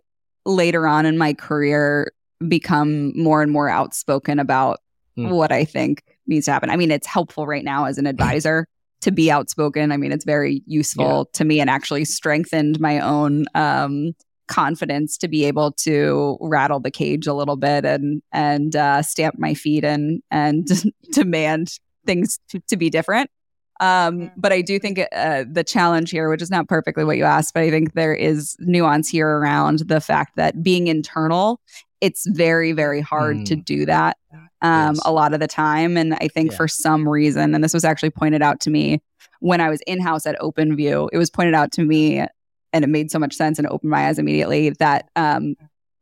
[0.46, 2.12] later on in my career
[2.48, 4.80] become more and more outspoken about
[5.18, 5.30] mm.
[5.30, 6.70] what I think needs to happen.
[6.70, 8.68] I mean, it's helpful right now as an advisor
[9.02, 9.92] to be outspoken.
[9.92, 11.38] I mean, it's very useful yeah.
[11.40, 14.14] to me and actually strengthened my own um,
[14.52, 19.40] confidence to be able to rattle the cage a little bit and and uh, stamp
[19.40, 20.68] my feet and and
[21.14, 23.32] demand things to, to be different.
[23.80, 27.24] Um, but I do think uh, the challenge here, which is not perfectly what you
[27.24, 31.60] asked, but I think there is nuance here around the fact that being internal,
[32.00, 33.46] it's very, very hard mm.
[33.46, 34.18] to do that
[34.62, 35.02] um, yes.
[35.04, 35.98] a lot of the time.
[35.98, 36.58] And I think yeah.
[36.58, 39.02] for some reason, and this was actually pointed out to me
[39.40, 42.24] when I was in house at OpenView, it was pointed out to me
[42.74, 45.56] and it made so much sense and opened my eyes immediately that um,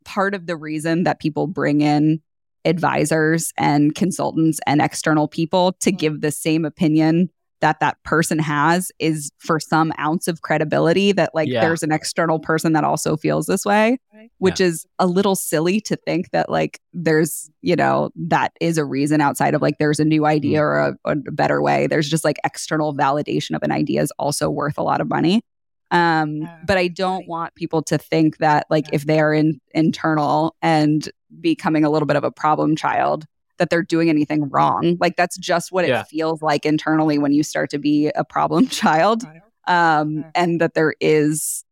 [0.05, 2.21] part of the reason that people bring in
[2.65, 7.29] advisors and consultants and external people to give the same opinion
[7.61, 11.61] that that person has is for some ounce of credibility that like yeah.
[11.61, 13.97] there's an external person that also feels this way
[14.37, 14.67] which yeah.
[14.67, 19.21] is a little silly to think that like there's you know that is a reason
[19.21, 20.61] outside of like there's a new idea mm.
[20.61, 24.49] or a, a better way there's just like external validation of an idea is also
[24.49, 25.41] worth a lot of money
[25.91, 30.55] um but i don't want people to think that like if they are in internal
[30.61, 31.09] and
[31.41, 33.25] becoming a little bit of a problem child
[33.59, 34.97] that they're doing anything wrong.
[34.99, 36.01] Like that's just what yeah.
[36.01, 39.23] it feels like internally when you start to be a problem child.
[39.67, 41.63] Um, and that there is,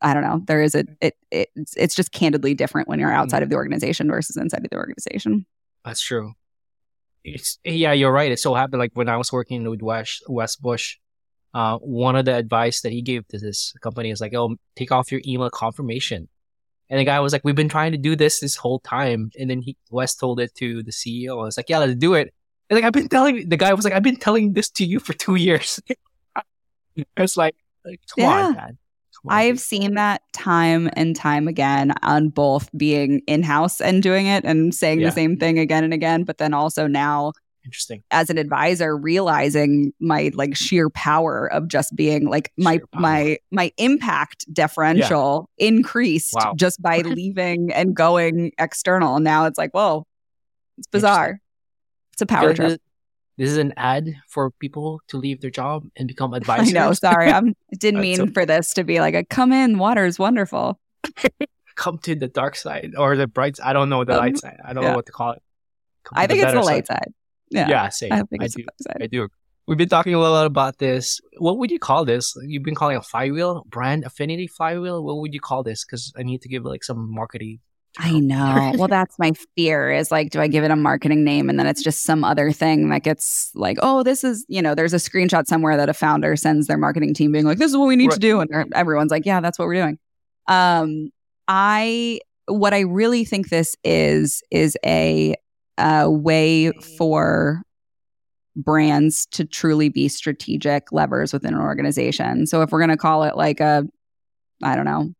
[0.00, 3.12] I don't know, there is a, it, it it's, it's just candidly different when you're
[3.12, 3.42] outside mm.
[3.44, 5.46] of the organization versus inside of the organization.
[5.84, 6.32] That's true.
[7.22, 8.32] It's, yeah, you're right.
[8.32, 10.96] It so happened like when I was working with Wes, Wes Bush,
[11.54, 14.92] uh, one of the advice that he gave to this company is like, oh, take
[14.92, 16.28] off your email confirmation.
[16.88, 19.48] And the guy was like, "We've been trying to do this this whole time." And
[19.48, 21.40] then he Wes told it to the CEO.
[21.40, 22.34] I was like, "Yeah, let's do it."
[22.68, 24.98] And like I've been telling the guy was like, "I've been telling this to you
[24.98, 25.80] for two years."
[27.16, 28.44] it's like, like come yeah.
[28.46, 28.78] on, man.
[29.28, 34.44] I've seen that time and time again on both being in house and doing it
[34.44, 35.08] and saying yeah.
[35.08, 37.32] the same thing again and again, but then also now
[37.64, 43.36] interesting as an advisor realizing my like sheer power of just being like my my
[43.50, 45.68] my impact differential yeah.
[45.68, 46.54] increased wow.
[46.56, 50.06] just by leaving and going external now it's like whoa
[50.78, 51.40] it's bizarre
[52.12, 52.80] it's a power trip
[53.36, 56.68] this is an ad for people to leave their job and become advisors.
[56.68, 56.92] I know.
[56.92, 59.78] Sorry, I'm, I didn't mean so- for this to be like a come in.
[59.78, 60.78] Water is wonderful.
[61.74, 63.58] come to the dark side or the bright.
[63.64, 64.58] I don't know the um, light side.
[64.62, 64.90] I don't yeah.
[64.90, 65.42] know what to call it.
[66.12, 66.98] I think it's the light side.
[66.98, 67.14] side.
[67.50, 68.12] Yeah, yeah, same.
[68.12, 68.64] I, I do.
[69.00, 69.28] I do.
[69.66, 71.20] We've been talking a lot about this.
[71.38, 72.34] What would you call this?
[72.42, 75.04] You've been calling a flywheel, brand affinity flywheel.
[75.04, 75.84] What would you call this?
[75.84, 77.60] Because I need to give like some marketing.
[77.98, 78.72] I know.
[78.78, 81.66] well, that's my fear is like, do I give it a marketing name and then
[81.66, 84.96] it's just some other thing that gets like, oh, this is, you know, there's a
[84.96, 87.96] screenshot somewhere that a founder sends their marketing team being like, this is what we
[87.96, 88.14] need right.
[88.14, 88.40] to do.
[88.40, 89.98] And everyone's like, yeah, that's what we're doing.
[90.46, 91.10] Um,
[91.48, 95.36] I, what I really think this is, is a
[95.80, 97.62] a way for
[98.56, 102.46] brands to truly be strategic levers within an organization.
[102.46, 103.84] So if we're going to call it like a,
[104.62, 105.12] I don't know,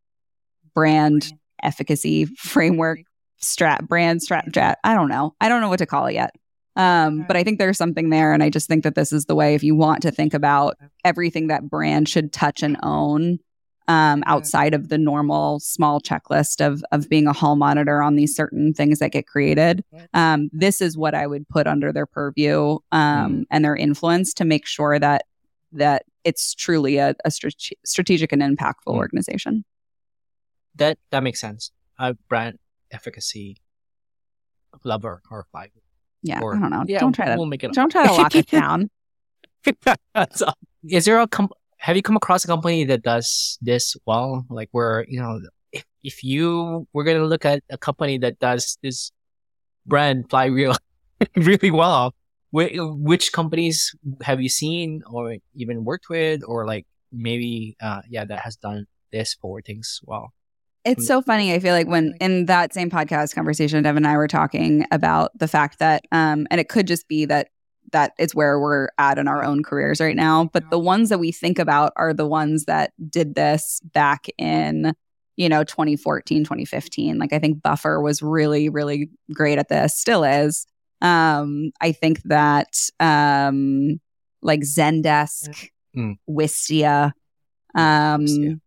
[0.74, 3.00] brand efficacy framework,
[3.42, 5.34] strat, brand strat, jet, I don't know.
[5.40, 6.34] I don't know what to call it yet.
[6.76, 8.32] Um, but I think there's something there.
[8.32, 10.76] And I just think that this is the way, if you want to think about
[11.04, 13.38] everything that brand should touch and own,
[13.90, 18.36] um, outside of the normal small checklist of of being a hall monitor on these
[18.36, 19.82] certain things that get created.
[20.14, 23.44] Um, this is what I would put under their purview um, mm.
[23.50, 25.24] and their influence to make sure that
[25.72, 28.96] that it's truly a, a strate- strategic and impactful mm.
[28.96, 29.64] organization.
[30.76, 31.72] That that makes sense.
[31.98, 32.60] A brand
[32.92, 33.56] efficacy
[34.84, 35.70] lover or five.
[36.22, 36.84] Yeah, or, I don't know.
[36.86, 38.88] Yeah, don't try to we'll make it don't try to lock it down.
[40.84, 41.50] is there a com-
[41.80, 44.44] have you come across a company that does this well?
[44.50, 45.40] Like where, you know,
[45.72, 49.10] if, if you were going to look at a company that does this
[49.86, 50.74] brand flywheel
[51.36, 52.14] really well,
[52.52, 58.40] which companies have you seen or even worked with or like maybe, uh, yeah, that
[58.40, 60.34] has done this for things well?
[60.84, 61.52] It's so funny.
[61.52, 65.30] I feel like when in that same podcast conversation, Devin and I were talking about
[65.38, 67.48] the fact that, um, and it could just be that
[67.92, 70.50] that is where we're at in our own careers right now.
[70.52, 74.94] But the ones that we think about are the ones that did this back in,
[75.36, 77.18] you know, 2014, 2015.
[77.18, 80.66] Like I think Buffer was really, really great at this, still is.
[81.02, 84.00] Um, I think that um
[84.42, 86.18] like Zendesk, Mm.
[86.28, 87.12] Wistia,
[87.74, 88.60] um, Wistia.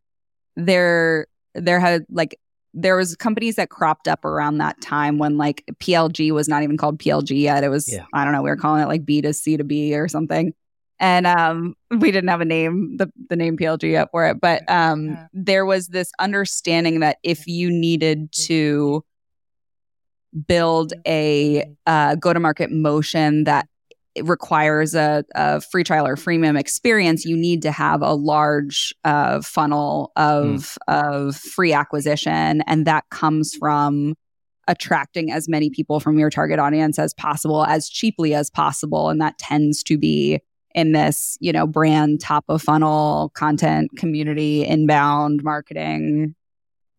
[0.57, 2.38] there there had like
[2.74, 6.78] there was companies that cropped up around that time when like PLG was not even
[6.78, 7.63] called PLG yet.
[7.63, 8.05] It was Yeah.
[8.13, 10.53] I don't know, we were calling it like B to C to B or something.
[10.99, 14.39] And um we didn't have a name, the the name PLG yet for it.
[14.41, 19.03] But um there was this understanding that if you needed to
[20.47, 23.67] build a uh, go to market motion that
[24.22, 29.41] requires a, a free trial or freemium experience, you need to have a large uh,
[29.41, 34.16] funnel of of free acquisition, and that comes from
[34.68, 39.20] attracting as many people from your target audience as possible as cheaply as possible, and
[39.20, 40.39] that tends to be
[40.76, 46.36] in this you know brand top of funnel content community inbound marketing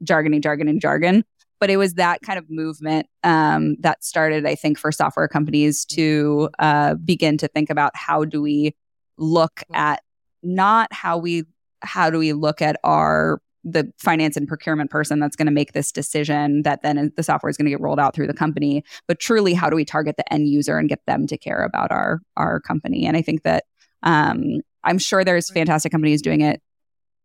[0.04, 1.24] jargony jargon and jargon
[1.60, 5.84] but it was that kind of movement um, that started, I think, for software companies
[5.86, 8.74] to uh, begin to think about how do we
[9.16, 10.02] look at
[10.42, 11.44] not how we
[11.82, 15.72] how do we look at our the finance and procurement person that's going to make
[15.72, 18.84] this decision that then the software is going to get rolled out through the company
[19.08, 21.90] but truly how do we target the end user and get them to care about
[21.90, 23.06] our our company?
[23.06, 23.64] And i think that
[24.02, 26.60] um, i'm sure there's fantastic companies doing it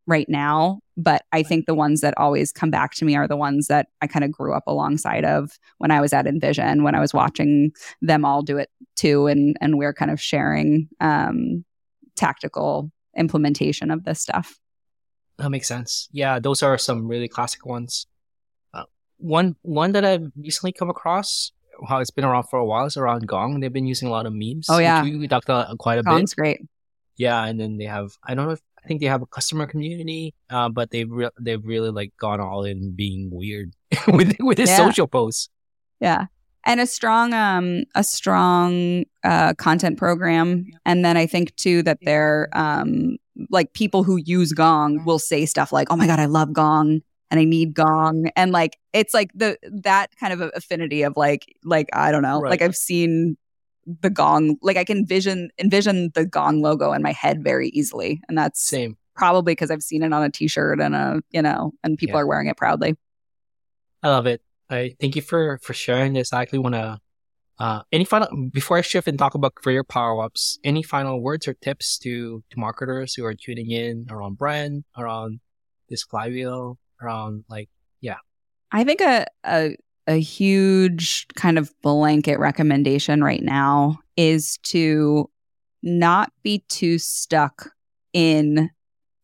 [0.10, 3.38] right now but i think the ones that always come back to me are the
[3.38, 6.96] ones that i kind of grew up alongside of when i was at InVision when
[6.96, 11.64] i was watching them all do it too and and we're kind of sharing um,
[12.16, 14.60] tactical implementation of this stuff
[15.38, 16.10] That makes sense.
[16.12, 18.08] Yeah, those are some really classic ones.
[18.74, 18.84] Uh,
[19.18, 21.54] one one that I've recently come across,
[21.88, 23.60] how it's been around for a while, is around Gong.
[23.62, 24.68] They've been using a lot of memes.
[24.70, 25.02] Oh, yeah.
[25.02, 26.42] we, we talked about quite a Gong's bit.
[26.42, 26.60] great
[27.16, 29.68] Yeah, and then they have I don't know if I think they have a customer
[29.68, 33.74] community, uh, but they've re- they've really like gone all in being weird
[34.08, 34.78] with with his Yeah.
[34.78, 35.50] social posts.
[36.00, 36.26] Yeah.
[36.66, 41.98] And a strong um a strong uh content program and then I think too that
[42.02, 43.18] they're um
[43.50, 47.02] like people who use Gong will say stuff like, "Oh my god, I love Gong."
[47.32, 51.46] And I need Gong, and like it's like the that kind of affinity of like
[51.64, 52.50] like I don't know, Right.
[52.50, 53.38] like I've seen
[54.02, 58.22] the Gong, like I can vision envision the Gong logo in my head very easily,
[58.28, 58.98] and that's Same.
[59.16, 62.22] probably because I've seen it on a T-shirt and a you know, and people Yeah.
[62.22, 62.96] are wearing it proudly.
[64.04, 64.42] I love it.
[64.70, 66.32] I thank you for for sharing this.
[66.34, 67.00] I actually want to.
[67.60, 70.60] Uh, any final before I shift and talk about career power ups?
[70.64, 75.42] Any final words or tips to to marketers who are tuning in around brand, around
[75.90, 77.68] this flywheel, around like
[78.00, 78.16] yeah.
[78.72, 79.76] I think a, a
[80.10, 85.30] a huge kind of blanket recommendation right now is to
[85.84, 87.70] not be too stuck
[88.12, 88.72] in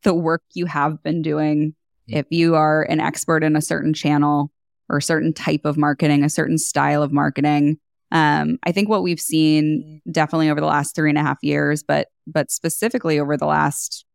[0.04, 1.74] the work you have been doing.
[2.10, 2.18] Mm.
[2.20, 4.52] If you are an expert in a certain channel
[4.88, 7.80] or a certain type of marketing, a certain style of marketing,
[8.12, 11.82] um, I think what we've seen definitely over the last three and a half years,
[11.82, 14.06] but but specifically over the last,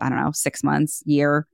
[0.00, 1.46] I don't know, six months, year,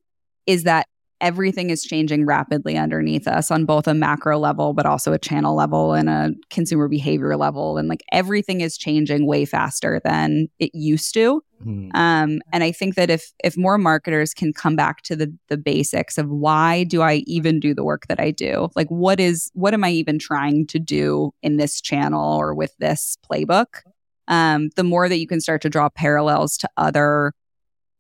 [0.46, 0.86] is that
[1.20, 5.54] everything is changing rapidly underneath us on both a macro level, but also a channel
[5.56, 7.76] level and a consumer behavior level.
[7.76, 11.42] And like everything is changing way faster than it used to.
[11.62, 15.34] hmm, Um, and I think that if if more marketers can come back to the
[15.48, 18.68] the basics of why do I even do the work that I do?
[18.76, 22.76] Like what is what am I even trying to do in this channel or with
[22.78, 23.82] this playbook?
[24.28, 27.32] Um, the more that you can start to draw parallels to other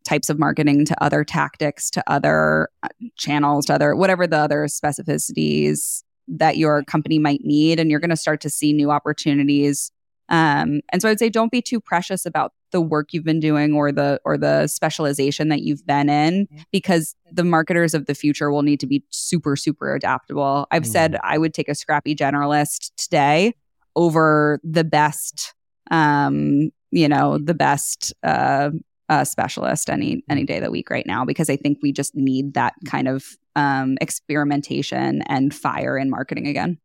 [0.08, 4.64] types of marketing, to other tactics, to other uh, channels, to other whatever the other
[4.64, 9.92] specificities that your company might need, and you're going to start to see new opportunities.
[10.30, 13.72] Um, and so I'd say don't be too precious about the work you've been doing
[13.72, 18.50] or the or the specialization that you've been in because the marketers of the future
[18.50, 20.66] will need to be super super adaptable.
[20.70, 23.54] I've said I would take a scrappy generalist today
[23.96, 25.54] over the best
[25.90, 28.70] um, you know, the best uh,
[29.08, 32.14] uh specialist any any day of the week right now because I think we just
[32.14, 33.24] need that kind of
[33.56, 36.78] um experimentation and fire in marketing again.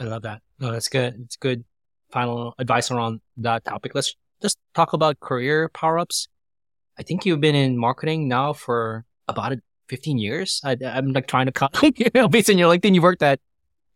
[0.00, 0.42] I love that.
[0.58, 1.14] No, that's good.
[1.24, 1.64] It's good.
[2.10, 3.94] Final advice around that topic.
[3.94, 6.28] Let's just talk about career power ups.
[6.98, 10.60] I think you've been in marketing now for about 15 years.
[10.64, 13.40] I, I'm like trying to cut, you know, based on your LinkedIn, you worked at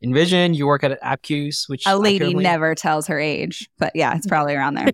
[0.05, 4.27] InVision, you work at Appcues, which A lady never tells her age, but yeah, it's
[4.29, 4.91] probably around there.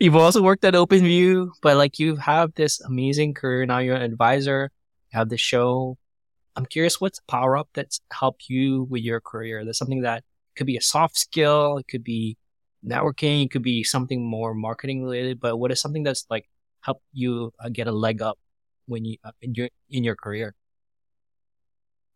[0.00, 3.66] You've also worked at OpenView, but like you have this amazing career.
[3.66, 4.70] Now you're an advisor,
[5.12, 5.98] you have the show.
[6.56, 9.64] I'm curious what's power up that's helped you with your career?
[9.64, 10.24] There's something that
[10.56, 11.78] could be a soft skill.
[11.78, 12.36] It could be
[12.84, 13.44] networking.
[13.44, 15.40] It could be something more marketing related.
[15.40, 16.48] But what is something that's like
[16.80, 18.38] helped you uh, get a leg up
[18.86, 20.54] when you uh, in your in your career?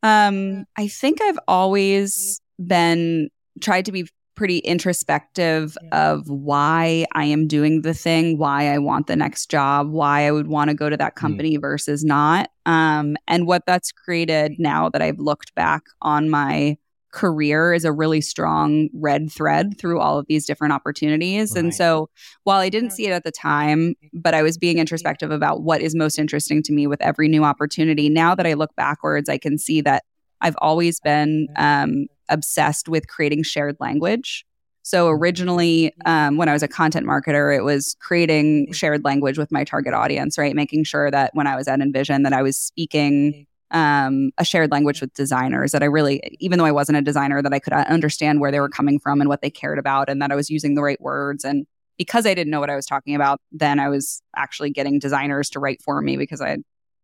[0.03, 4.07] Um, I think I've always been tried to be
[4.37, 9.91] pretty introspective of why I am doing the thing, why I want the next job,
[9.91, 11.21] why I would want to go to that Mm.
[11.21, 12.51] company versus not.
[12.67, 16.77] Um, and what that's created now that I've looked back on my
[17.13, 21.55] career is a really strong red thread through all of these different opportunities.
[21.57, 22.11] And so
[22.45, 25.81] while I didn't see it at the time, but I was being introspective about what
[25.81, 29.39] is most interesting to me with every new opportunity, now that I look backwards, I
[29.39, 30.03] can see that
[30.43, 34.45] I've always been um, obsessed with creating shared language.
[34.83, 39.51] So originally, um, when I was a content marketer, it was creating shared language with
[39.51, 40.55] my target audience, right?
[40.55, 44.71] Making sure that when I was at InVision, that I was speaking um, a shared
[44.71, 45.73] language with designers.
[45.73, 48.53] That I really, even though I wasn't a designer, that I could uh, understand where
[48.53, 50.83] they were coming from and what they cared about, and that I was using the
[50.83, 51.45] right words.
[51.45, 51.67] And
[51.99, 55.51] because I didn't know what I was talking about, then I was actually getting designers
[55.51, 56.59] to write for me because I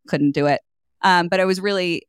[0.07, 0.61] couldn't do it.
[1.01, 2.03] Um, but I was really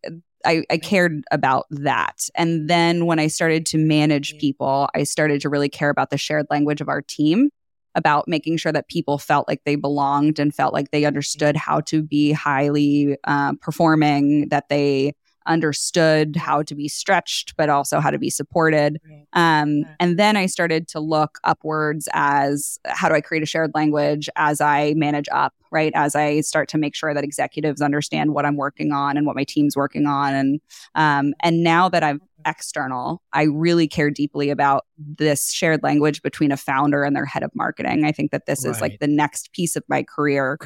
[0.45, 2.29] I, I cared about that.
[2.35, 6.19] And then when I started to manage people, I started to really care about the
[6.19, 7.51] shared language of our team,
[7.95, 11.81] about making sure that people felt like they belonged and felt like they understood how
[11.81, 15.15] to be highly uh, performing, that they
[15.47, 19.01] understood how to be stretched, but also how to be supported.
[19.33, 23.73] Um, and then I started to look upwards as how do I create a shared
[23.75, 25.93] language as I manage up, right?
[25.95, 29.37] As I start to make sure that executives understand what I'm working on and what
[29.37, 30.35] my team's working on.
[30.35, 30.61] And
[30.95, 36.53] um, and now that I'm external, I really care deeply about this shared language between
[36.53, 38.05] a founder and their head of marketing.
[38.05, 40.59] I think that this is like the next piece of my career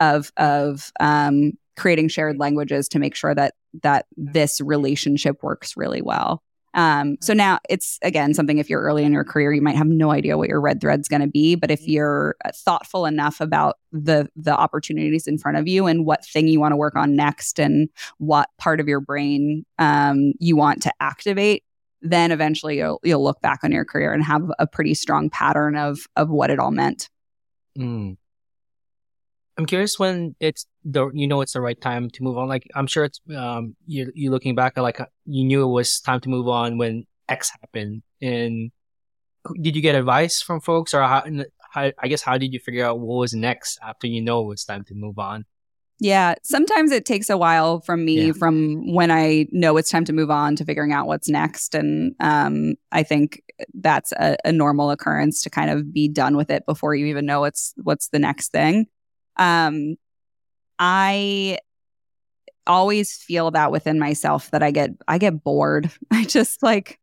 [0.00, 6.02] of of um, creating shared languages to make sure that that this relationship works really
[6.02, 6.42] well.
[6.74, 9.88] Um, so now it's again something if you're early in your career, you might have
[9.88, 11.56] no idea what your red thread's going to be.
[11.56, 16.04] But if you're uh, thoughtful enough about the the opportunities in front of you and
[16.04, 20.34] what thing you want to work on next and what part of your brain um,
[20.38, 21.64] you want to activate,
[22.02, 25.76] then eventually you'll you'll look back on your career and have a pretty strong pattern
[25.76, 27.08] of of what it all meant.
[27.76, 28.16] Mm.
[29.60, 32.48] I'm curious when it's the you know it's the right time to move on.
[32.48, 35.70] Like I'm sure it's um you you looking back at like uh, you knew it
[35.70, 38.02] was time to move on when X happened.
[38.22, 38.70] And
[39.60, 41.22] did you get advice from folks, or how,
[41.72, 41.92] how?
[41.98, 44.64] I guess how did you figure out what was next after you know it was
[44.64, 45.44] time to move on?
[46.02, 48.32] Yeah, sometimes it takes a while from me Yeah.
[48.32, 51.74] from when I know it's time to move on to figuring out what's next.
[51.74, 53.42] And um, I think
[53.74, 57.26] that's a, a normal occurrence to kind of be done with it before you even
[57.26, 58.86] know what's what's the next thing.
[59.40, 59.96] Um,
[60.78, 61.58] I
[62.66, 65.90] always feel that within myself that I get I get bored.
[66.10, 66.98] I just like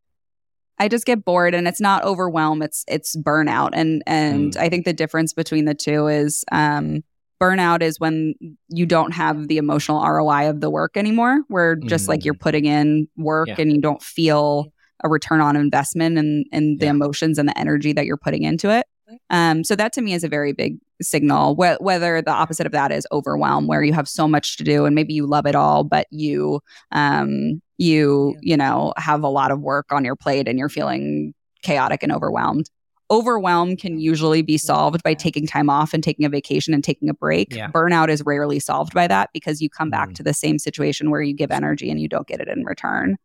[0.79, 3.71] I just get bored and it's not overwhelm, it's it's burnout.
[3.73, 7.03] And and I think the difference between the two is um
[7.41, 8.33] burnout is when
[8.69, 12.65] you don't have the emotional ROI of the work anymore, where just like you're putting
[12.65, 13.55] in work Yeah.
[13.59, 14.71] and you don't feel
[15.03, 16.91] a return on investment and and the Yeah.
[16.91, 18.85] emotions and the energy that you're putting into it.
[19.29, 21.55] Um, so that to me is a very big signal.
[21.55, 24.85] Wh- whether the opposite of that is overwhelm, where you have so much to do
[24.85, 26.59] and maybe you love it all, but you
[26.91, 31.33] um, you you know have a lot of work on your plate and you're feeling
[31.61, 32.69] chaotic and overwhelmed.
[33.09, 37.07] Overwhelm can usually be solved by taking time off and taking a vacation and taking
[37.07, 37.55] a break.
[37.55, 37.69] Yeah.
[37.71, 40.15] Burnout is rarely solved by that because you come back Mhm.
[40.15, 43.15] to the same situation where you give energy and you don't get it in return.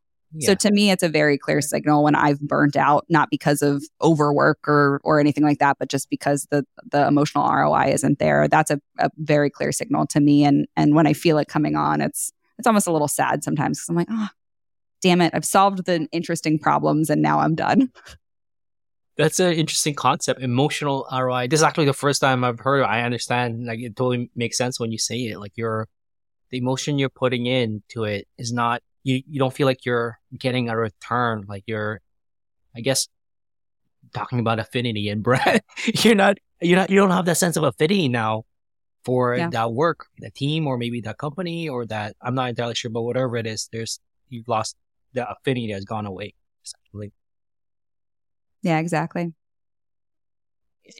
[0.40, 3.84] So to me, it's a very clear signal when I've burnt out, not because of
[4.00, 8.48] overwork or or anything like that, but just because the the emotional ROI isn't there.
[8.48, 10.44] That's a, a very clear signal to me.
[10.44, 13.78] And and when I feel it coming on, it's it's almost a little sad sometimes
[13.78, 14.28] because I'm like, oh,
[15.02, 17.90] damn it, I've solved the interesting problems and now I'm done.
[19.18, 21.48] That's an interesting concept, emotional ROI.
[21.48, 22.80] This is actually the first time I've heard.
[22.80, 22.84] It.
[22.84, 25.38] I understand, like it totally makes sense when you say it.
[25.38, 25.88] Like your,
[26.50, 29.22] the emotion you're putting into it is not you.
[29.28, 31.44] You don't feel like you're getting a return.
[31.48, 32.00] Like you're,
[32.76, 33.08] I guess,
[34.14, 35.62] talking about affinity and Brad.
[36.02, 36.38] you're not.
[36.60, 36.90] You're not.
[36.90, 38.44] You don't have that sense of affinity now
[39.04, 39.50] for Yeah.
[39.50, 43.02] that work, the team, or maybe that company, or that I'm not entirely sure, but
[43.02, 43.98] whatever it is, there's
[44.28, 44.76] you've lost
[45.12, 46.34] the affinity has gone away.
[46.64, 47.12] Essentially.
[48.62, 49.34] Yeah, exactly.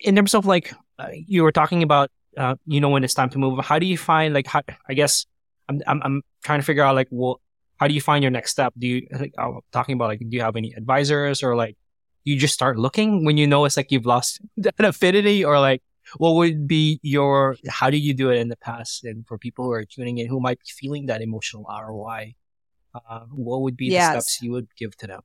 [0.02, 3.28] in terms of like uh, you were talking about uh, you know when it's time
[3.30, 5.26] to move how do you find like how, i guess
[5.68, 7.40] I'm, I'm i'm trying to figure out like well
[7.82, 8.72] how do you find your next step?
[8.78, 11.76] Do you like i'm talking about like do you have any advisors or like
[12.22, 15.82] you just start looking when you know it's like you've lost that affinity or like
[16.16, 19.02] what would be your how do you do it in the past?
[19.02, 22.34] And for people who are tuning in who might be feeling that emotional roi
[22.94, 24.14] uh, what would be Yes.
[24.14, 25.22] the steps you would give to them?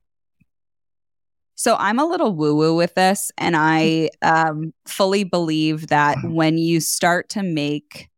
[1.54, 6.56] So I'm a little woo woo with this, and I um, fully believe that when
[6.56, 8.08] you start to make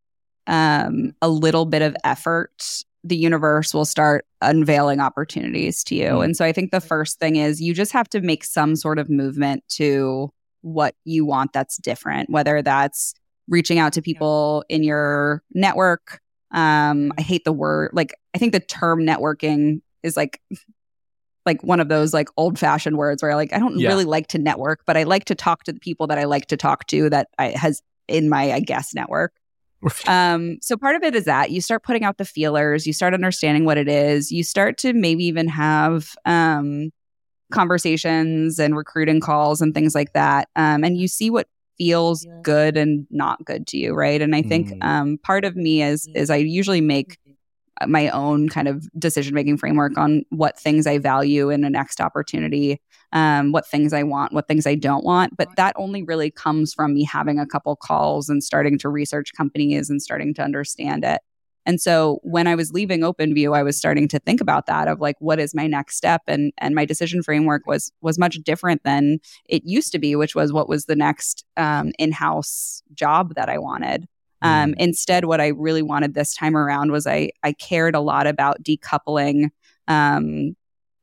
[0.47, 6.09] um, a little bit of effort, the universe will start unveiling opportunities to you.
[6.09, 6.25] Mm.
[6.25, 8.99] And so I think the first thing is you just have to make some sort
[8.99, 10.31] of movement to
[10.63, 13.15] what you want that's different, whether that's
[13.49, 16.21] reaching out to people in your network.
[16.53, 20.41] Um, I hate the word, like, I think the term networking is like,
[21.47, 23.89] like one of those like old fashioned words where I like I don't Yeah.
[23.89, 26.47] really like to network, but I like to talk to the people that I like
[26.47, 29.33] to talk to that I has in my I guess network.
[30.07, 33.15] Um, so part of it is that you start putting out the feelers, you start
[33.15, 36.91] understanding what it is, you start to maybe even have um,
[37.53, 42.77] conversations and recruiting calls and things like that, um, and you see what feels good
[42.77, 44.23] and not good to you, right?
[44.23, 44.87] And I think Mm.
[44.89, 47.19] um, part of me is is I usually make
[47.87, 52.01] my own kind of decision making framework on what things I value in a next
[52.01, 52.81] opportunity,
[53.13, 55.37] um, what things I want, what things I don't want.
[55.37, 59.33] But that only really comes from me having a couple calls and starting to research
[59.37, 61.21] companies and starting to understand it.
[61.67, 65.01] And so when I was leaving OpenView, I was starting to think about that of
[65.01, 66.23] like, what is my next step?
[66.27, 70.35] And and my decision framework was was much different than it used to be, which
[70.35, 74.09] was what was the next um, in house job that I wanted.
[74.43, 78.27] Um, instead, what I really wanted this time around was I I cared a lot
[78.27, 79.51] about decoupling
[79.87, 80.57] um,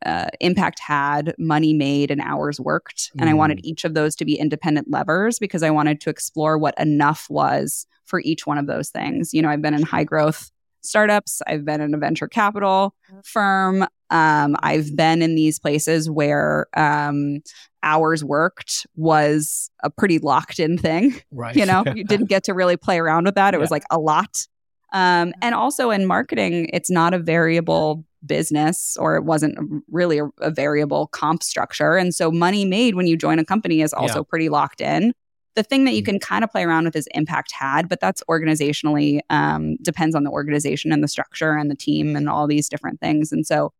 [0.06, 4.26] uh, impact had, money made, and hours worked, and I wanted each of those to
[4.26, 8.68] be independent levers because I wanted to explore what enough was for each one of
[8.68, 9.34] those things.
[9.34, 13.86] You know, I've been in high growth startups, I've been in a venture capital firm,
[14.10, 17.42] um, I've been in these places where um,
[17.84, 21.56] hours worked was a pretty locked in thing right.
[21.56, 21.84] you know?
[21.96, 23.54] You didn't get to really play around with that.
[23.54, 24.48] It was like a lot
[24.94, 29.58] um, and also in marketing it's not a variable business or it wasn't
[29.92, 31.96] really a, a variable comp structure.
[31.96, 34.24] And so money made when you join a company is also Yeah.
[34.30, 35.14] pretty locked in.
[35.56, 36.06] The thing that you Mm.
[36.06, 40.24] can kind of play around with is impact had but that's organizationally um, depends on
[40.24, 43.32] the organization and the structure and the team and all these different things.
[43.32, 43.72] And so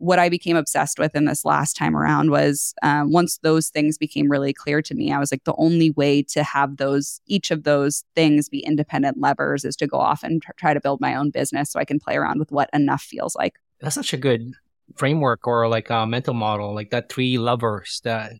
[0.00, 3.98] what I became obsessed with in this last time around was um, once those things
[3.98, 7.50] became really clear to me, I was like, the only way to have those, each
[7.50, 11.02] of those things be independent levers is to go off and tr- try to build
[11.02, 13.56] my own business so I can play around with what enough feels like.
[13.80, 14.54] That's such a good
[14.96, 18.32] framework or like a mental model, like that three levers, that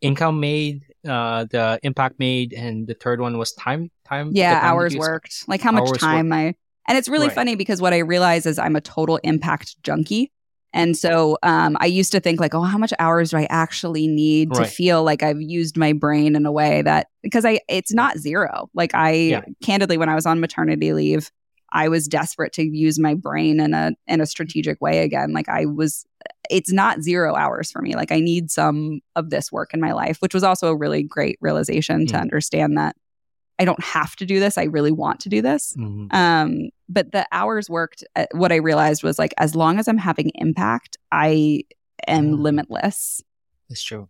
[0.00, 3.92] income made, uh, the impact made, and the third one was time.
[4.04, 4.30] Time.
[4.32, 6.56] Yeah, time hours worked, like how much time I,
[6.88, 7.34] and it's really Right.
[7.34, 10.32] funny because what I realize is I'm a total impact junkie.
[10.74, 14.06] And so um, I used to think like, oh, how much hours do I actually
[14.08, 17.94] need to feel like I've used my brain in a way that because I it's
[17.94, 18.68] not zero.
[18.74, 19.40] Like I Yeah.
[19.62, 21.30] candidly, when I was on maternity leave,
[21.72, 25.32] I was desperate to use my brain in a in a strategic way again.
[25.32, 26.04] Like I was,
[26.50, 27.94] it's not zero hours for me.
[27.94, 31.02] Like I need some of this work in my life, which was also a really
[31.02, 32.20] great realization to Mm.
[32.20, 32.96] understand that
[33.58, 34.58] I don't have to do this.
[34.58, 35.74] I really want to do this.
[35.78, 36.12] Mhm.
[36.12, 38.04] Um, but the hours worked.
[38.16, 41.64] uh, What I realized was like, as long as I'm having impact, I
[42.06, 42.38] am Mm.
[42.40, 43.22] limitless.
[43.70, 44.08] It's true.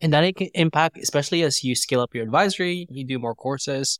[0.00, 3.98] And that impact, especially as you scale up your advisory, you do more courses,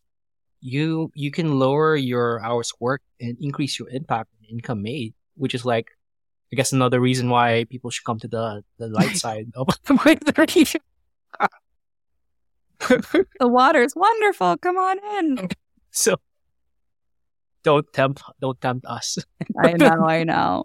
[0.61, 5.55] you you can lower your hours worked and increase your impact and income made, which
[5.55, 5.89] is like,
[6.53, 10.65] I guess another reason why people should come to the the light side of thirty.
[12.79, 14.57] The water's wonderful.
[14.59, 15.49] Come on in.
[15.91, 16.17] so
[17.65, 19.19] don't tempt don't tempt us.
[19.63, 20.05] I know.
[20.07, 20.63] I know.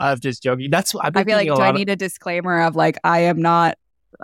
[0.00, 0.70] I'm just joking.
[0.70, 2.98] That's what I've I feel like do I lot of- need a disclaimer of like
[3.04, 3.76] I am not.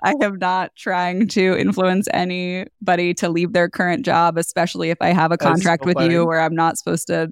[0.04, 5.08] I am not trying to influence anybody to leave their current job, especially if I
[5.08, 6.14] have a That's so contract with funny.
[6.14, 7.28] you where I'm not supposed to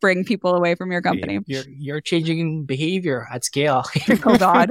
[0.00, 1.40] bring people away from your company.
[1.46, 3.84] You're you're changing behavior at scale.
[4.24, 4.70] Oh God,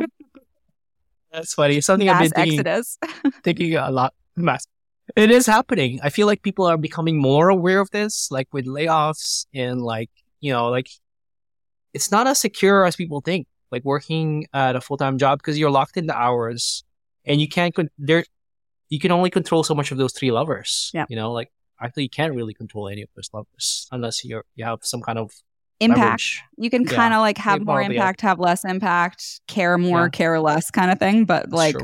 [1.32, 1.82] That's funny.
[1.82, 2.98] Something I've been thinking exodus.
[3.44, 4.16] thinking a lot.
[4.36, 4.66] Mass.
[5.16, 6.00] It is happening.
[6.04, 10.10] I feel like people are becoming more aware of this, like with layoffs and like,
[10.40, 10.90] you know, like
[11.94, 15.72] it's not as secure as people think, like working at a full-time job because you're
[15.72, 16.84] locked into hours
[17.26, 18.24] and you can't, con- there,
[18.90, 20.92] you can only control so much of those three levers.
[20.94, 21.06] Yeah.
[21.10, 21.50] You know, like
[21.82, 25.18] actually you can't really control any of those levers unless you're, you have some kind
[25.18, 25.32] of
[25.80, 26.00] Impact.
[26.02, 26.42] leverage.
[26.58, 26.92] You can Yeah.
[26.96, 30.10] kind of like have more impact, have less impact, care more, Yeah.
[30.10, 31.26] care less kind of thing.
[31.26, 31.76] But like.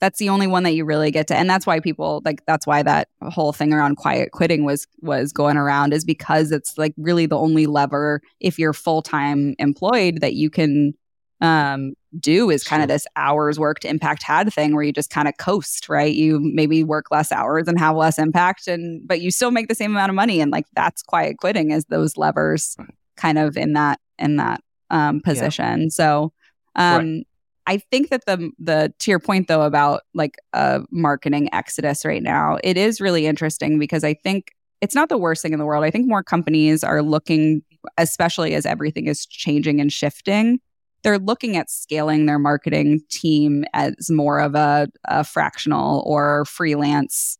[0.00, 2.66] That's the only one that you really get to and that's why people like that's
[2.66, 6.94] why that whole thing around quiet quitting was was going around is because it's like
[6.96, 10.92] really the only lever if you're full-time employed that you can
[11.40, 15.28] um do is kind of this hours worked impact had thing where you just kind
[15.28, 16.14] of coast right?
[16.14, 19.74] You maybe work less hours and have less impact and but you still make the
[19.74, 22.76] same amount of money and like that's quiet quitting is those levers
[23.16, 25.90] kind of in that in that um position.
[25.90, 26.32] So
[26.76, 27.24] um
[27.68, 32.22] I think that the the to your point though about like a marketing exodus right
[32.22, 35.66] now, it is really interesting because I think it's not the worst thing in the
[35.66, 35.84] world.
[35.84, 37.62] I think more companies are looking,
[37.98, 40.60] especially as everything is changing and shifting,
[41.02, 47.38] they're looking at scaling their marketing team as more of a, a fractional or freelance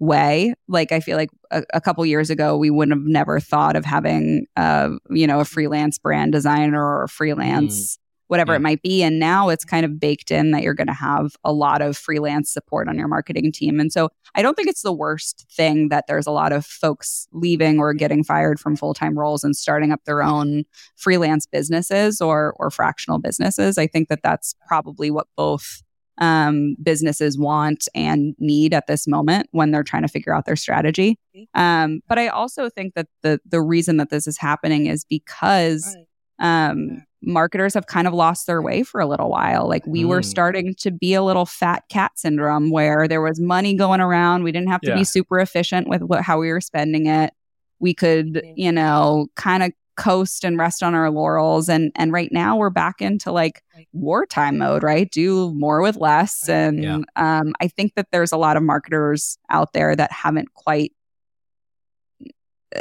[0.00, 0.54] way.
[0.68, 3.84] Like I feel like a, a, couple years ago, we wouldn't have never thought of
[3.84, 7.98] having, uh, you know, a freelance brand designer or a freelance
[8.32, 8.56] whatever yeah.
[8.56, 9.02] it might be.
[9.02, 11.98] And now it's kind of baked in that you're going to have a lot of
[11.98, 13.78] freelance support on your marketing team.
[13.78, 17.28] And so I don't think it's the worst thing that there's a lot of folks
[17.32, 20.64] leaving or getting fired from full time roles and starting up their own
[20.96, 23.76] freelance businesses or or fractional businesses.
[23.76, 25.82] I think that that's probably what both
[26.16, 30.56] um, businesses want and need at this moment when they're trying to figure out their
[30.56, 31.18] strategy.
[31.52, 35.94] Um, but I also think that the the reason that this is happening is because
[36.38, 39.68] um, marketers have kind of lost their way for a little while.
[39.68, 40.08] Like we mm.
[40.08, 44.42] were starting to be a little fat cat syndrome where there was money going around.
[44.42, 44.96] We didn't have to yeah.
[44.96, 47.32] be super efficient with what, how we were spending it.
[47.78, 52.32] We could, you know, kind of coast and rest on our laurels and and right
[52.32, 53.62] now we're back into like
[53.92, 56.98] wartime mode right do more with less and yeah.
[57.16, 60.92] um i think that there's a lot of marketers out there that haven't quite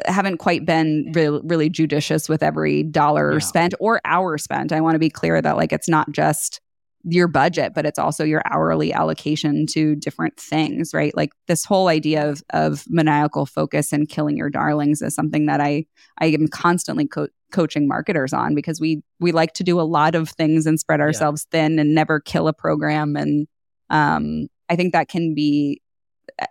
[0.05, 3.39] haven't quite been really, really judicious with every dollar yeah.
[3.39, 4.71] spent or hour spent.
[4.71, 6.61] I want to be clear that like it's not just
[7.03, 11.15] your budget, but it's also your hourly allocation to different things, right?
[11.15, 15.59] Like this whole idea of of maniacal focus and killing your darlings is something that
[15.59, 15.85] I
[16.19, 20.15] I am constantly co- coaching marketers on because we we like to do a lot
[20.15, 21.59] of things and spread ourselves yeah.
[21.59, 23.47] thin and never kill a program and
[23.89, 25.81] um I think that can be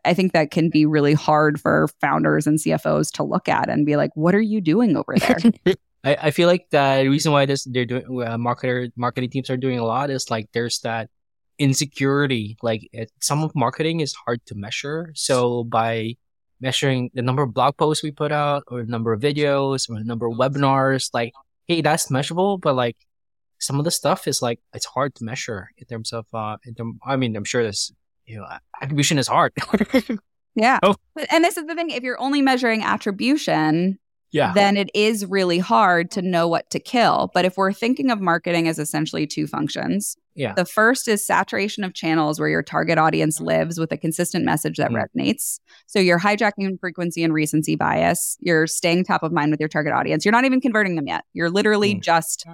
[0.04, 3.86] I think that can be really hard for founders and CFOs to look at and
[3.86, 5.38] be like, what are you doing over there?
[6.04, 9.56] I, I feel like the reason why this they're doing uh, marketer marketing teams are
[9.56, 11.10] doing a lot is like there's that
[11.58, 12.56] insecurity.
[12.62, 15.12] Like it, some of marketing is hard to measure.
[15.14, 16.14] So by
[16.60, 19.98] measuring the number of blog posts we put out or the number of videos or
[19.98, 21.32] the number of webinars, like
[21.66, 22.96] hey, that's measurable, but like
[23.58, 26.74] some of the stuff is like it's hard to measure in terms of uh in
[26.74, 27.92] term, I mean I'm sure this
[28.30, 28.46] you know,
[28.80, 29.52] attribution is hard.
[30.54, 30.78] yeah.
[30.82, 30.94] Oh.
[31.30, 33.98] And this is the thing if you're only measuring attribution,
[34.30, 34.52] yeah.
[34.54, 37.30] then it is really hard to know what to kill.
[37.34, 40.54] But if we're thinking of marketing as essentially two functions, yeah.
[40.54, 44.76] the first is saturation of channels where your target audience lives with a consistent message
[44.76, 45.02] that mm.
[45.02, 45.58] resonates.
[45.88, 48.36] So you're hijacking frequency and recency bias.
[48.38, 50.24] You're staying top of mind with your target audience.
[50.24, 51.24] You're not even converting them yet.
[51.32, 52.00] You're literally mm.
[52.00, 52.46] just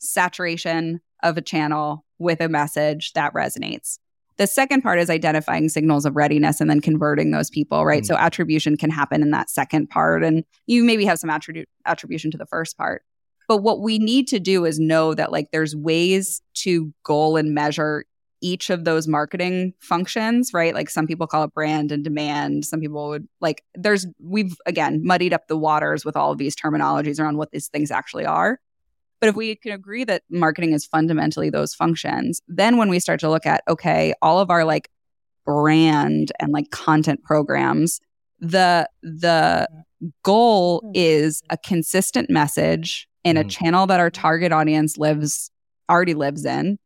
[0.00, 3.99] saturation of a channel with a message that resonates.
[4.40, 8.02] The second part is identifying signals of readiness and then converting those people, right?
[8.02, 8.06] Mm.
[8.06, 10.24] So attribution can happen in that second part.
[10.24, 13.02] And you maybe have some attribu- attribution to the first part.
[13.48, 17.52] But what we need to do is know that like there's ways to goal and
[17.52, 18.06] measure
[18.40, 20.72] each of those marketing functions, right?
[20.72, 22.64] Like some people call it brand and demand.
[22.64, 26.56] Some people would like, there's, we've again muddied up the waters with all of these
[26.56, 28.58] terminologies around what these things actually are.
[29.20, 33.20] But if we can agree that marketing is fundamentally those functions, then when we start
[33.20, 34.88] to look at, okay, all of our like
[35.44, 38.00] brand and like content programs,
[38.38, 39.68] the the
[40.22, 43.50] goal is a consistent message in a mm.
[43.50, 45.50] channel that our target audience lives
[45.90, 46.78] already lives in.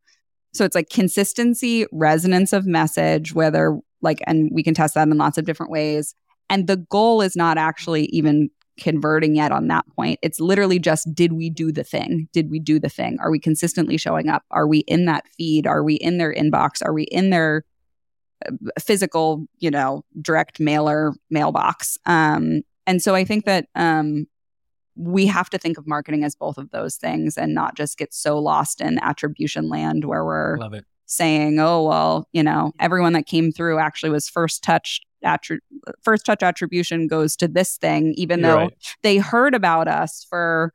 [0.53, 5.17] So it's like consistency, resonance of message, whether like, and we can test that in
[5.17, 6.15] lots of different ways.
[6.49, 10.19] And the goal is not actually even converting yet on that point.
[10.21, 12.27] It's literally just did we do the thing?
[12.33, 13.17] Did we do the thing?
[13.19, 14.43] Are we consistently showing up?
[14.51, 15.67] Are we in that feed?
[15.67, 16.83] Are we in their inbox?
[16.83, 17.63] Are we in their
[18.45, 21.97] uh, physical, you know, direct mailer mailbox?
[22.05, 24.27] Um, and so I think that um,
[24.95, 28.13] we have to think of marketing as both of those things and not just get
[28.13, 30.57] so lost in attribution land where we're
[31.05, 35.59] saying, oh, well, you know, everyone that came through actually was first touched attri-
[36.01, 38.95] first touch attribution goes to this thing, even You're though right.
[39.03, 40.73] they heard about us for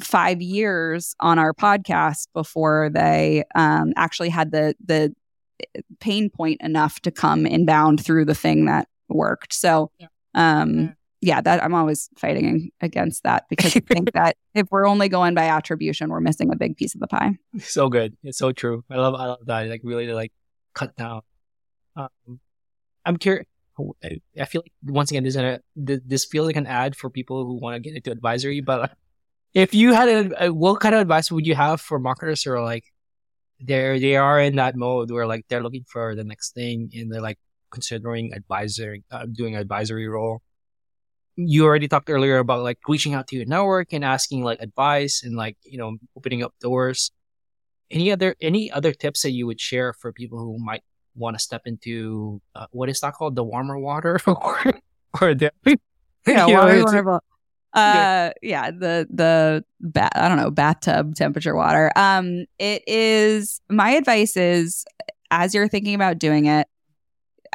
[0.00, 5.14] five years on our podcast before they um, actually had the the
[6.00, 9.52] pain point enough to come inbound through the thing that worked.
[9.52, 9.90] So,
[10.34, 15.08] um, yeah, that I'm always fighting against that because I think that if we're only
[15.08, 17.32] going by attribution, we're missing a big piece of the pie.
[17.58, 18.16] So good.
[18.22, 18.84] It's so true.
[18.90, 19.68] I love I love that.
[19.68, 20.32] Like really to like
[20.74, 21.20] cut down.
[21.96, 22.40] Um,
[23.04, 23.46] I'm curious.
[24.40, 27.44] I feel like once again, this is a, this feels like an ad for people
[27.44, 28.60] who want to get into advisory.
[28.60, 28.92] But
[29.54, 30.08] if you had
[30.38, 32.84] a, what kind of advice would you have for marketers who are like
[33.60, 37.12] they're they are in that mode where like they're looking for the next thing and
[37.12, 37.38] they're like
[37.70, 40.42] considering advisory, uh, doing advisory role.
[41.36, 45.22] You already talked earlier about like reaching out to your network and asking like advice
[45.24, 47.10] and like you know opening up doors.
[47.90, 50.82] any other any other tips that you would share for people who might
[51.20, 53.36] want to step into uh, what is that called?
[53.36, 54.18] The warmer water?
[54.26, 54.58] Or
[55.20, 55.74] or the yeah,
[56.26, 57.20] know, water,
[57.72, 61.92] Uh, yeah, the the ba- I don't know bathtub temperature water.
[61.94, 64.84] Um, it is my advice is
[65.30, 66.66] as you're thinking about doing it,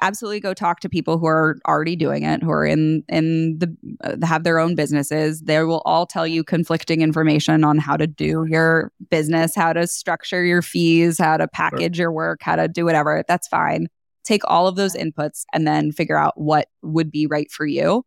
[0.02, 3.76] absolutely go talk to people who are already doing it, who are in in the
[4.04, 5.42] uh, have their own businesses.
[5.42, 9.88] They will all tell you conflicting information on how to do your business, how to
[9.88, 13.24] structure your fees, how to package your work, how to do whatever.
[13.28, 13.88] That's fine.
[14.24, 18.04] Take all of those inputs and then figure out what would be right for you.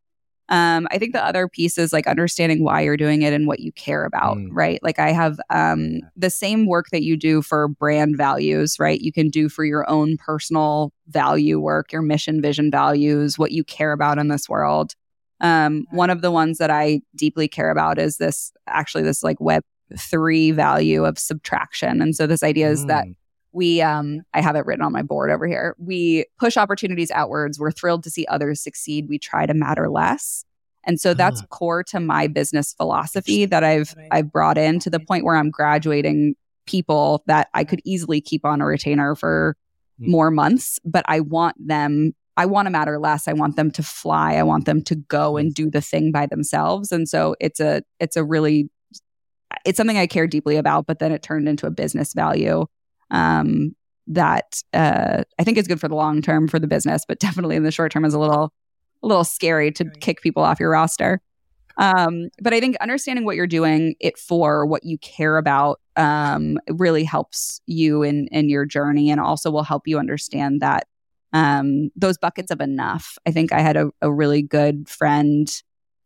[0.50, 3.60] Um, I think the other piece is like understanding why you're doing it and what
[3.60, 4.48] you care about, Mm.
[4.52, 4.82] right?
[4.82, 9.00] Like I have um, the same work that you do for brand values, right?
[9.00, 13.62] You can do for your own personal value work, your mission, vision, values, what you
[13.62, 14.94] care about in this world.
[15.40, 19.40] Um, one of the ones that I deeply care about is this actually this like
[19.40, 19.62] web
[19.98, 22.02] three value of subtraction.
[22.02, 23.14] And so this idea is that Mm.
[23.52, 25.74] We um i have it written on my board over here.
[25.78, 27.58] We push opportunities outwards.
[27.58, 29.08] We're thrilled to see others succeed.
[29.08, 30.44] We try to matter less.
[30.84, 31.46] And so that's Ah.
[31.50, 35.50] core to my business philosophy that i've i've brought in to the point where i'm
[35.50, 36.34] graduating
[36.66, 39.56] people that i could easily keep on a retainer for
[40.00, 40.08] Mm.
[40.10, 43.26] more months but i want them i want to matter less.
[43.26, 44.34] I want them to fly.
[44.34, 46.92] I want them to go and do the thing by themselves.
[46.92, 48.70] And so it's a it's a really
[49.64, 52.64] it's something i care deeply about but then it turned into a business value
[53.10, 53.74] um,
[54.06, 57.56] that uh, I think is good for the long term for the business, but definitely
[57.56, 58.52] in the short term is a little
[59.02, 61.20] a little scary to kick people off your roster.
[61.76, 66.58] Um, but I think understanding what you're doing it for, what you care about, um,
[66.68, 70.86] really helps you in in your journey, and also will help you understand that
[71.32, 73.18] um, those buckets of enough.
[73.26, 75.48] I think I had a, a really good friend.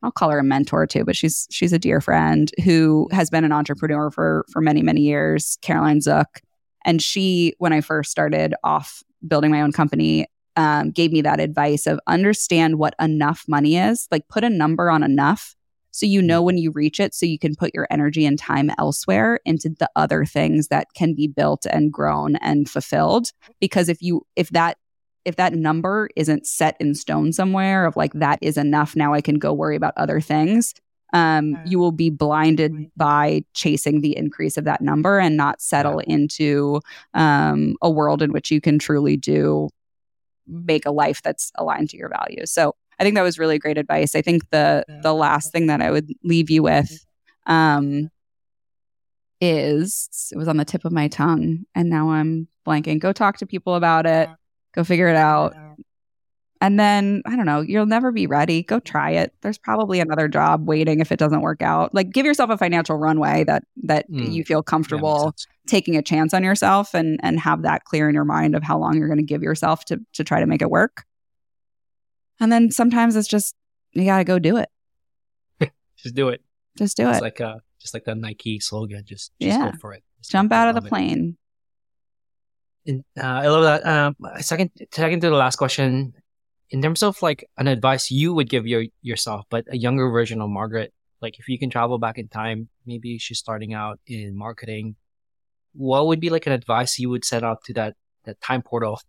[0.03, 3.45] I'll call her a mentor too, but she's she's a dear friend who has been
[3.45, 5.59] an entrepreneur for for many many years.
[5.63, 6.41] Caroline Zook,
[6.85, 10.27] and she, when I first started off building my own company,
[10.57, 14.07] um, gave me that advice of understand what enough money is.
[14.11, 15.57] Like put a number on enough
[15.93, 18.71] so you know when you reach it, so you can put your energy and time
[18.79, 23.31] elsewhere into the other things that can be built and grown and fulfilled.
[23.61, 24.79] Because if you if that
[25.25, 29.21] if that number isn't set in stone somewhere of like that is enough now i
[29.21, 30.75] can go worry about other things
[31.13, 35.99] um, you will be blinded by chasing the increase of that number and not settle
[36.01, 36.81] into
[37.15, 39.69] um, a world in which you can truly do
[40.47, 42.51] make a life that's aligned to your values.
[42.51, 44.15] So I think that was really great advice.
[44.15, 47.05] I think the the last thing that I would leave you with
[47.47, 48.11] um,
[49.41, 53.01] is it was on the tip of my tongue and now I'm blanking.
[53.01, 54.29] Go talk to people about it.
[54.75, 55.55] Go figure it out.
[56.63, 58.63] And then, I don't know, you'll never be ready.
[58.63, 59.35] Go try it.
[59.43, 61.93] There's probably another job waiting if it doesn't work out.
[61.93, 64.33] Like give yourself a financial runway that that Mm.
[64.33, 65.47] you feel comfortable sense.
[65.67, 68.79] taking a chance on yourself and and have that clear in your mind of how
[68.79, 71.05] long you're going to give yourself to to try to make it work.
[72.39, 73.57] And then sometimes it's just
[73.93, 74.69] you got to go do it.
[75.97, 76.43] Just do it.
[76.79, 77.23] Just do It's it.
[77.23, 79.03] like uh just like the Nike slogan.
[79.05, 79.73] Just, just Yeah.
[79.73, 80.05] go for it.
[80.19, 80.89] Just Jump out of the it.
[80.89, 81.37] plane.
[82.87, 83.87] And, uh, I love that.
[83.87, 86.15] Um, second, second to the last question,
[86.73, 90.41] in terms of like an advice you would give your yourself, but a younger version
[90.41, 94.37] of Margaret, like if you can travel back in time, maybe she's starting out in
[94.37, 94.97] marketing.
[95.75, 97.95] What would be like an advice you would set out to that
[98.25, 99.01] that time portal,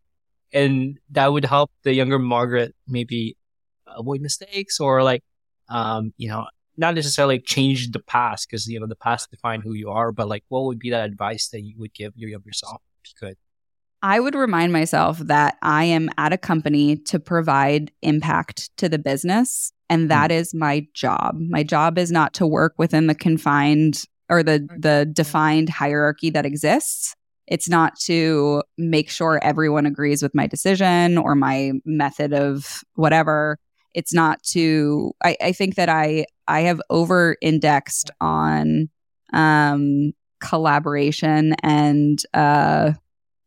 [0.54, 3.38] and that would help the younger Margaret maybe
[3.88, 5.24] avoid mistakes or like,
[5.70, 6.48] um, you know,
[6.78, 10.28] not necessarily change the past because you know the past define who you are, but
[10.28, 13.28] like what would be that advice that you would give your younger self if you
[13.28, 13.38] could?
[14.04, 19.00] I would remind myself that I am at a company to provide impact to the
[19.00, 19.72] business.
[19.90, 21.38] And that is my job.
[21.40, 26.46] My job is not to work within the confined or the, the defined hierarchy that
[26.46, 27.16] exists.
[27.48, 33.58] It's not to make sure everyone agrees with my decision or my method of whatever.
[33.94, 38.90] It's not to, I, I think that I, I have over indexed on
[39.32, 42.94] um, collaboration and, uh,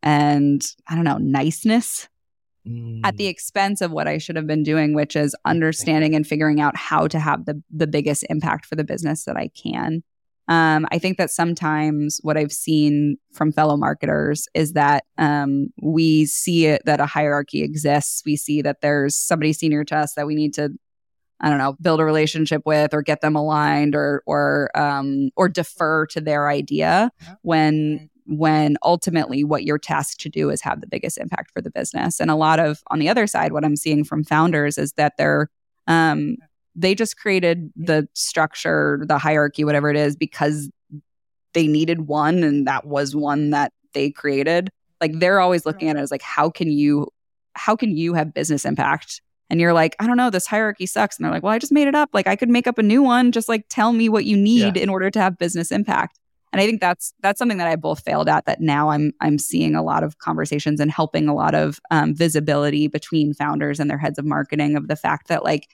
[0.07, 2.09] and I don't know, niceness
[3.05, 6.61] at the expense of what I should have been doing, which is understanding and figuring
[6.61, 10.03] out how to have the the biggest impact for the business that I can.
[10.49, 16.25] Um, I think that sometimes what I've seen from fellow marketers is that um, we
[16.27, 18.23] see it that a hierarchy exists.
[18.25, 20.71] We see that there's somebody senior to us that we need to,
[21.41, 25.49] I don't know, build a relationship with or get them aligned or or um, or
[25.49, 27.11] defer to their idea
[27.43, 31.71] when when ultimately what you're tasked to do is have the biggest impact for the
[31.71, 32.21] business.
[32.21, 35.15] And a lot of on the other side, what I'm seeing from founders is that
[35.17, 35.49] they're
[35.87, 36.37] um,
[36.75, 40.69] they just created the structure, the hierarchy, whatever it is, because
[41.55, 44.71] they needed one and that was one that they created.
[45.01, 47.09] Like they're always looking at it as like, how can you,
[47.55, 49.23] how can you have business impact?
[49.49, 51.17] And you're like, I don't know, this hierarchy sucks.
[51.17, 52.11] And they're like, well, I just made it up.
[52.13, 53.31] Like I could make up a new one.
[53.33, 54.83] Just like tell me what you need Yeah.
[54.83, 56.19] in order to have business impact.
[56.57, 58.47] And I think that's that's something that I both failed at.
[58.47, 62.15] That now I'm I'm seeing a lot of conversations and helping a lot of um,
[62.15, 65.69] visibility between founders and their heads of marketing of the fact that like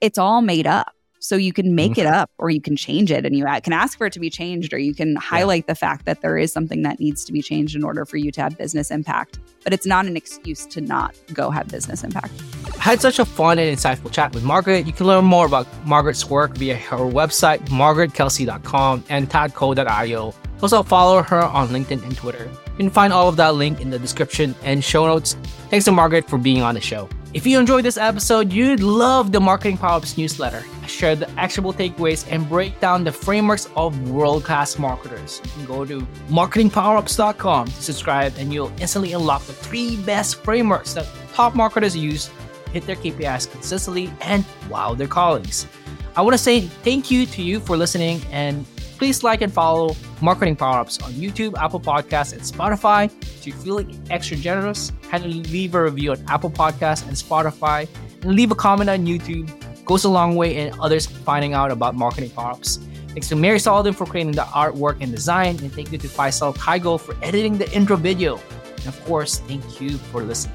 [0.00, 0.92] it's all made up.
[1.22, 2.14] So you can make it mm-hmm.
[2.14, 4.74] up or you can change it and you can ask for it to be changed
[4.74, 7.76] or you can highlight the fact that there is something that needs to be changed
[7.76, 9.38] in order for you to have business impact.
[9.62, 12.32] But it's not an excuse to not go have business impact.
[12.76, 14.84] I had such a fun and insightful chat with Margaret.
[14.84, 20.34] You can learn more about Margaret's work via her website, margaretkelsey.com and tatco.io.
[20.60, 22.50] Also, follow her on LinkedIn and Twitter.
[22.72, 25.36] You can find all of that link in the description and show notes.
[25.70, 27.08] Thanks to Margaret for being on the show.
[27.34, 30.62] If you enjoyed this episode, you'd love the Marketing Powerups newsletter.
[30.82, 35.40] I share the actionable takeaways and break down the frameworks of world class marketers.
[35.66, 41.54] Go to marketingpowerups.com to subscribe, and you'll instantly unlock the three best frameworks that top
[41.54, 42.28] marketers use
[42.66, 45.66] to hit their KPIs consistently and wow their colleagues.
[46.14, 48.66] I want to say thank you to you for listening and
[49.02, 53.10] please like and follow Marketing Powerups on YouTube, Apple Podcasts, and Spotify.
[53.22, 57.88] If you're feeling extra generous, kindly leave a review on Apple Podcasts and Spotify
[58.22, 59.50] and leave a comment on YouTube.
[59.86, 62.78] Goes a long way in others finding out about Marketing Powerups.
[63.08, 66.54] Thanks to Mary Sullivan for creating the artwork and design, and thank you to Faisal
[66.54, 68.38] Kaigo for editing the intro video.
[68.76, 70.54] And of course, thank you for listening.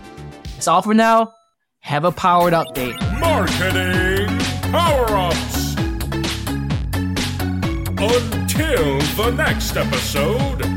[0.53, 1.33] That's all for now.
[1.79, 2.97] Have a powered update.
[3.19, 4.39] Marketing
[4.71, 5.57] Power Ups.
[8.59, 10.76] Until the next episode,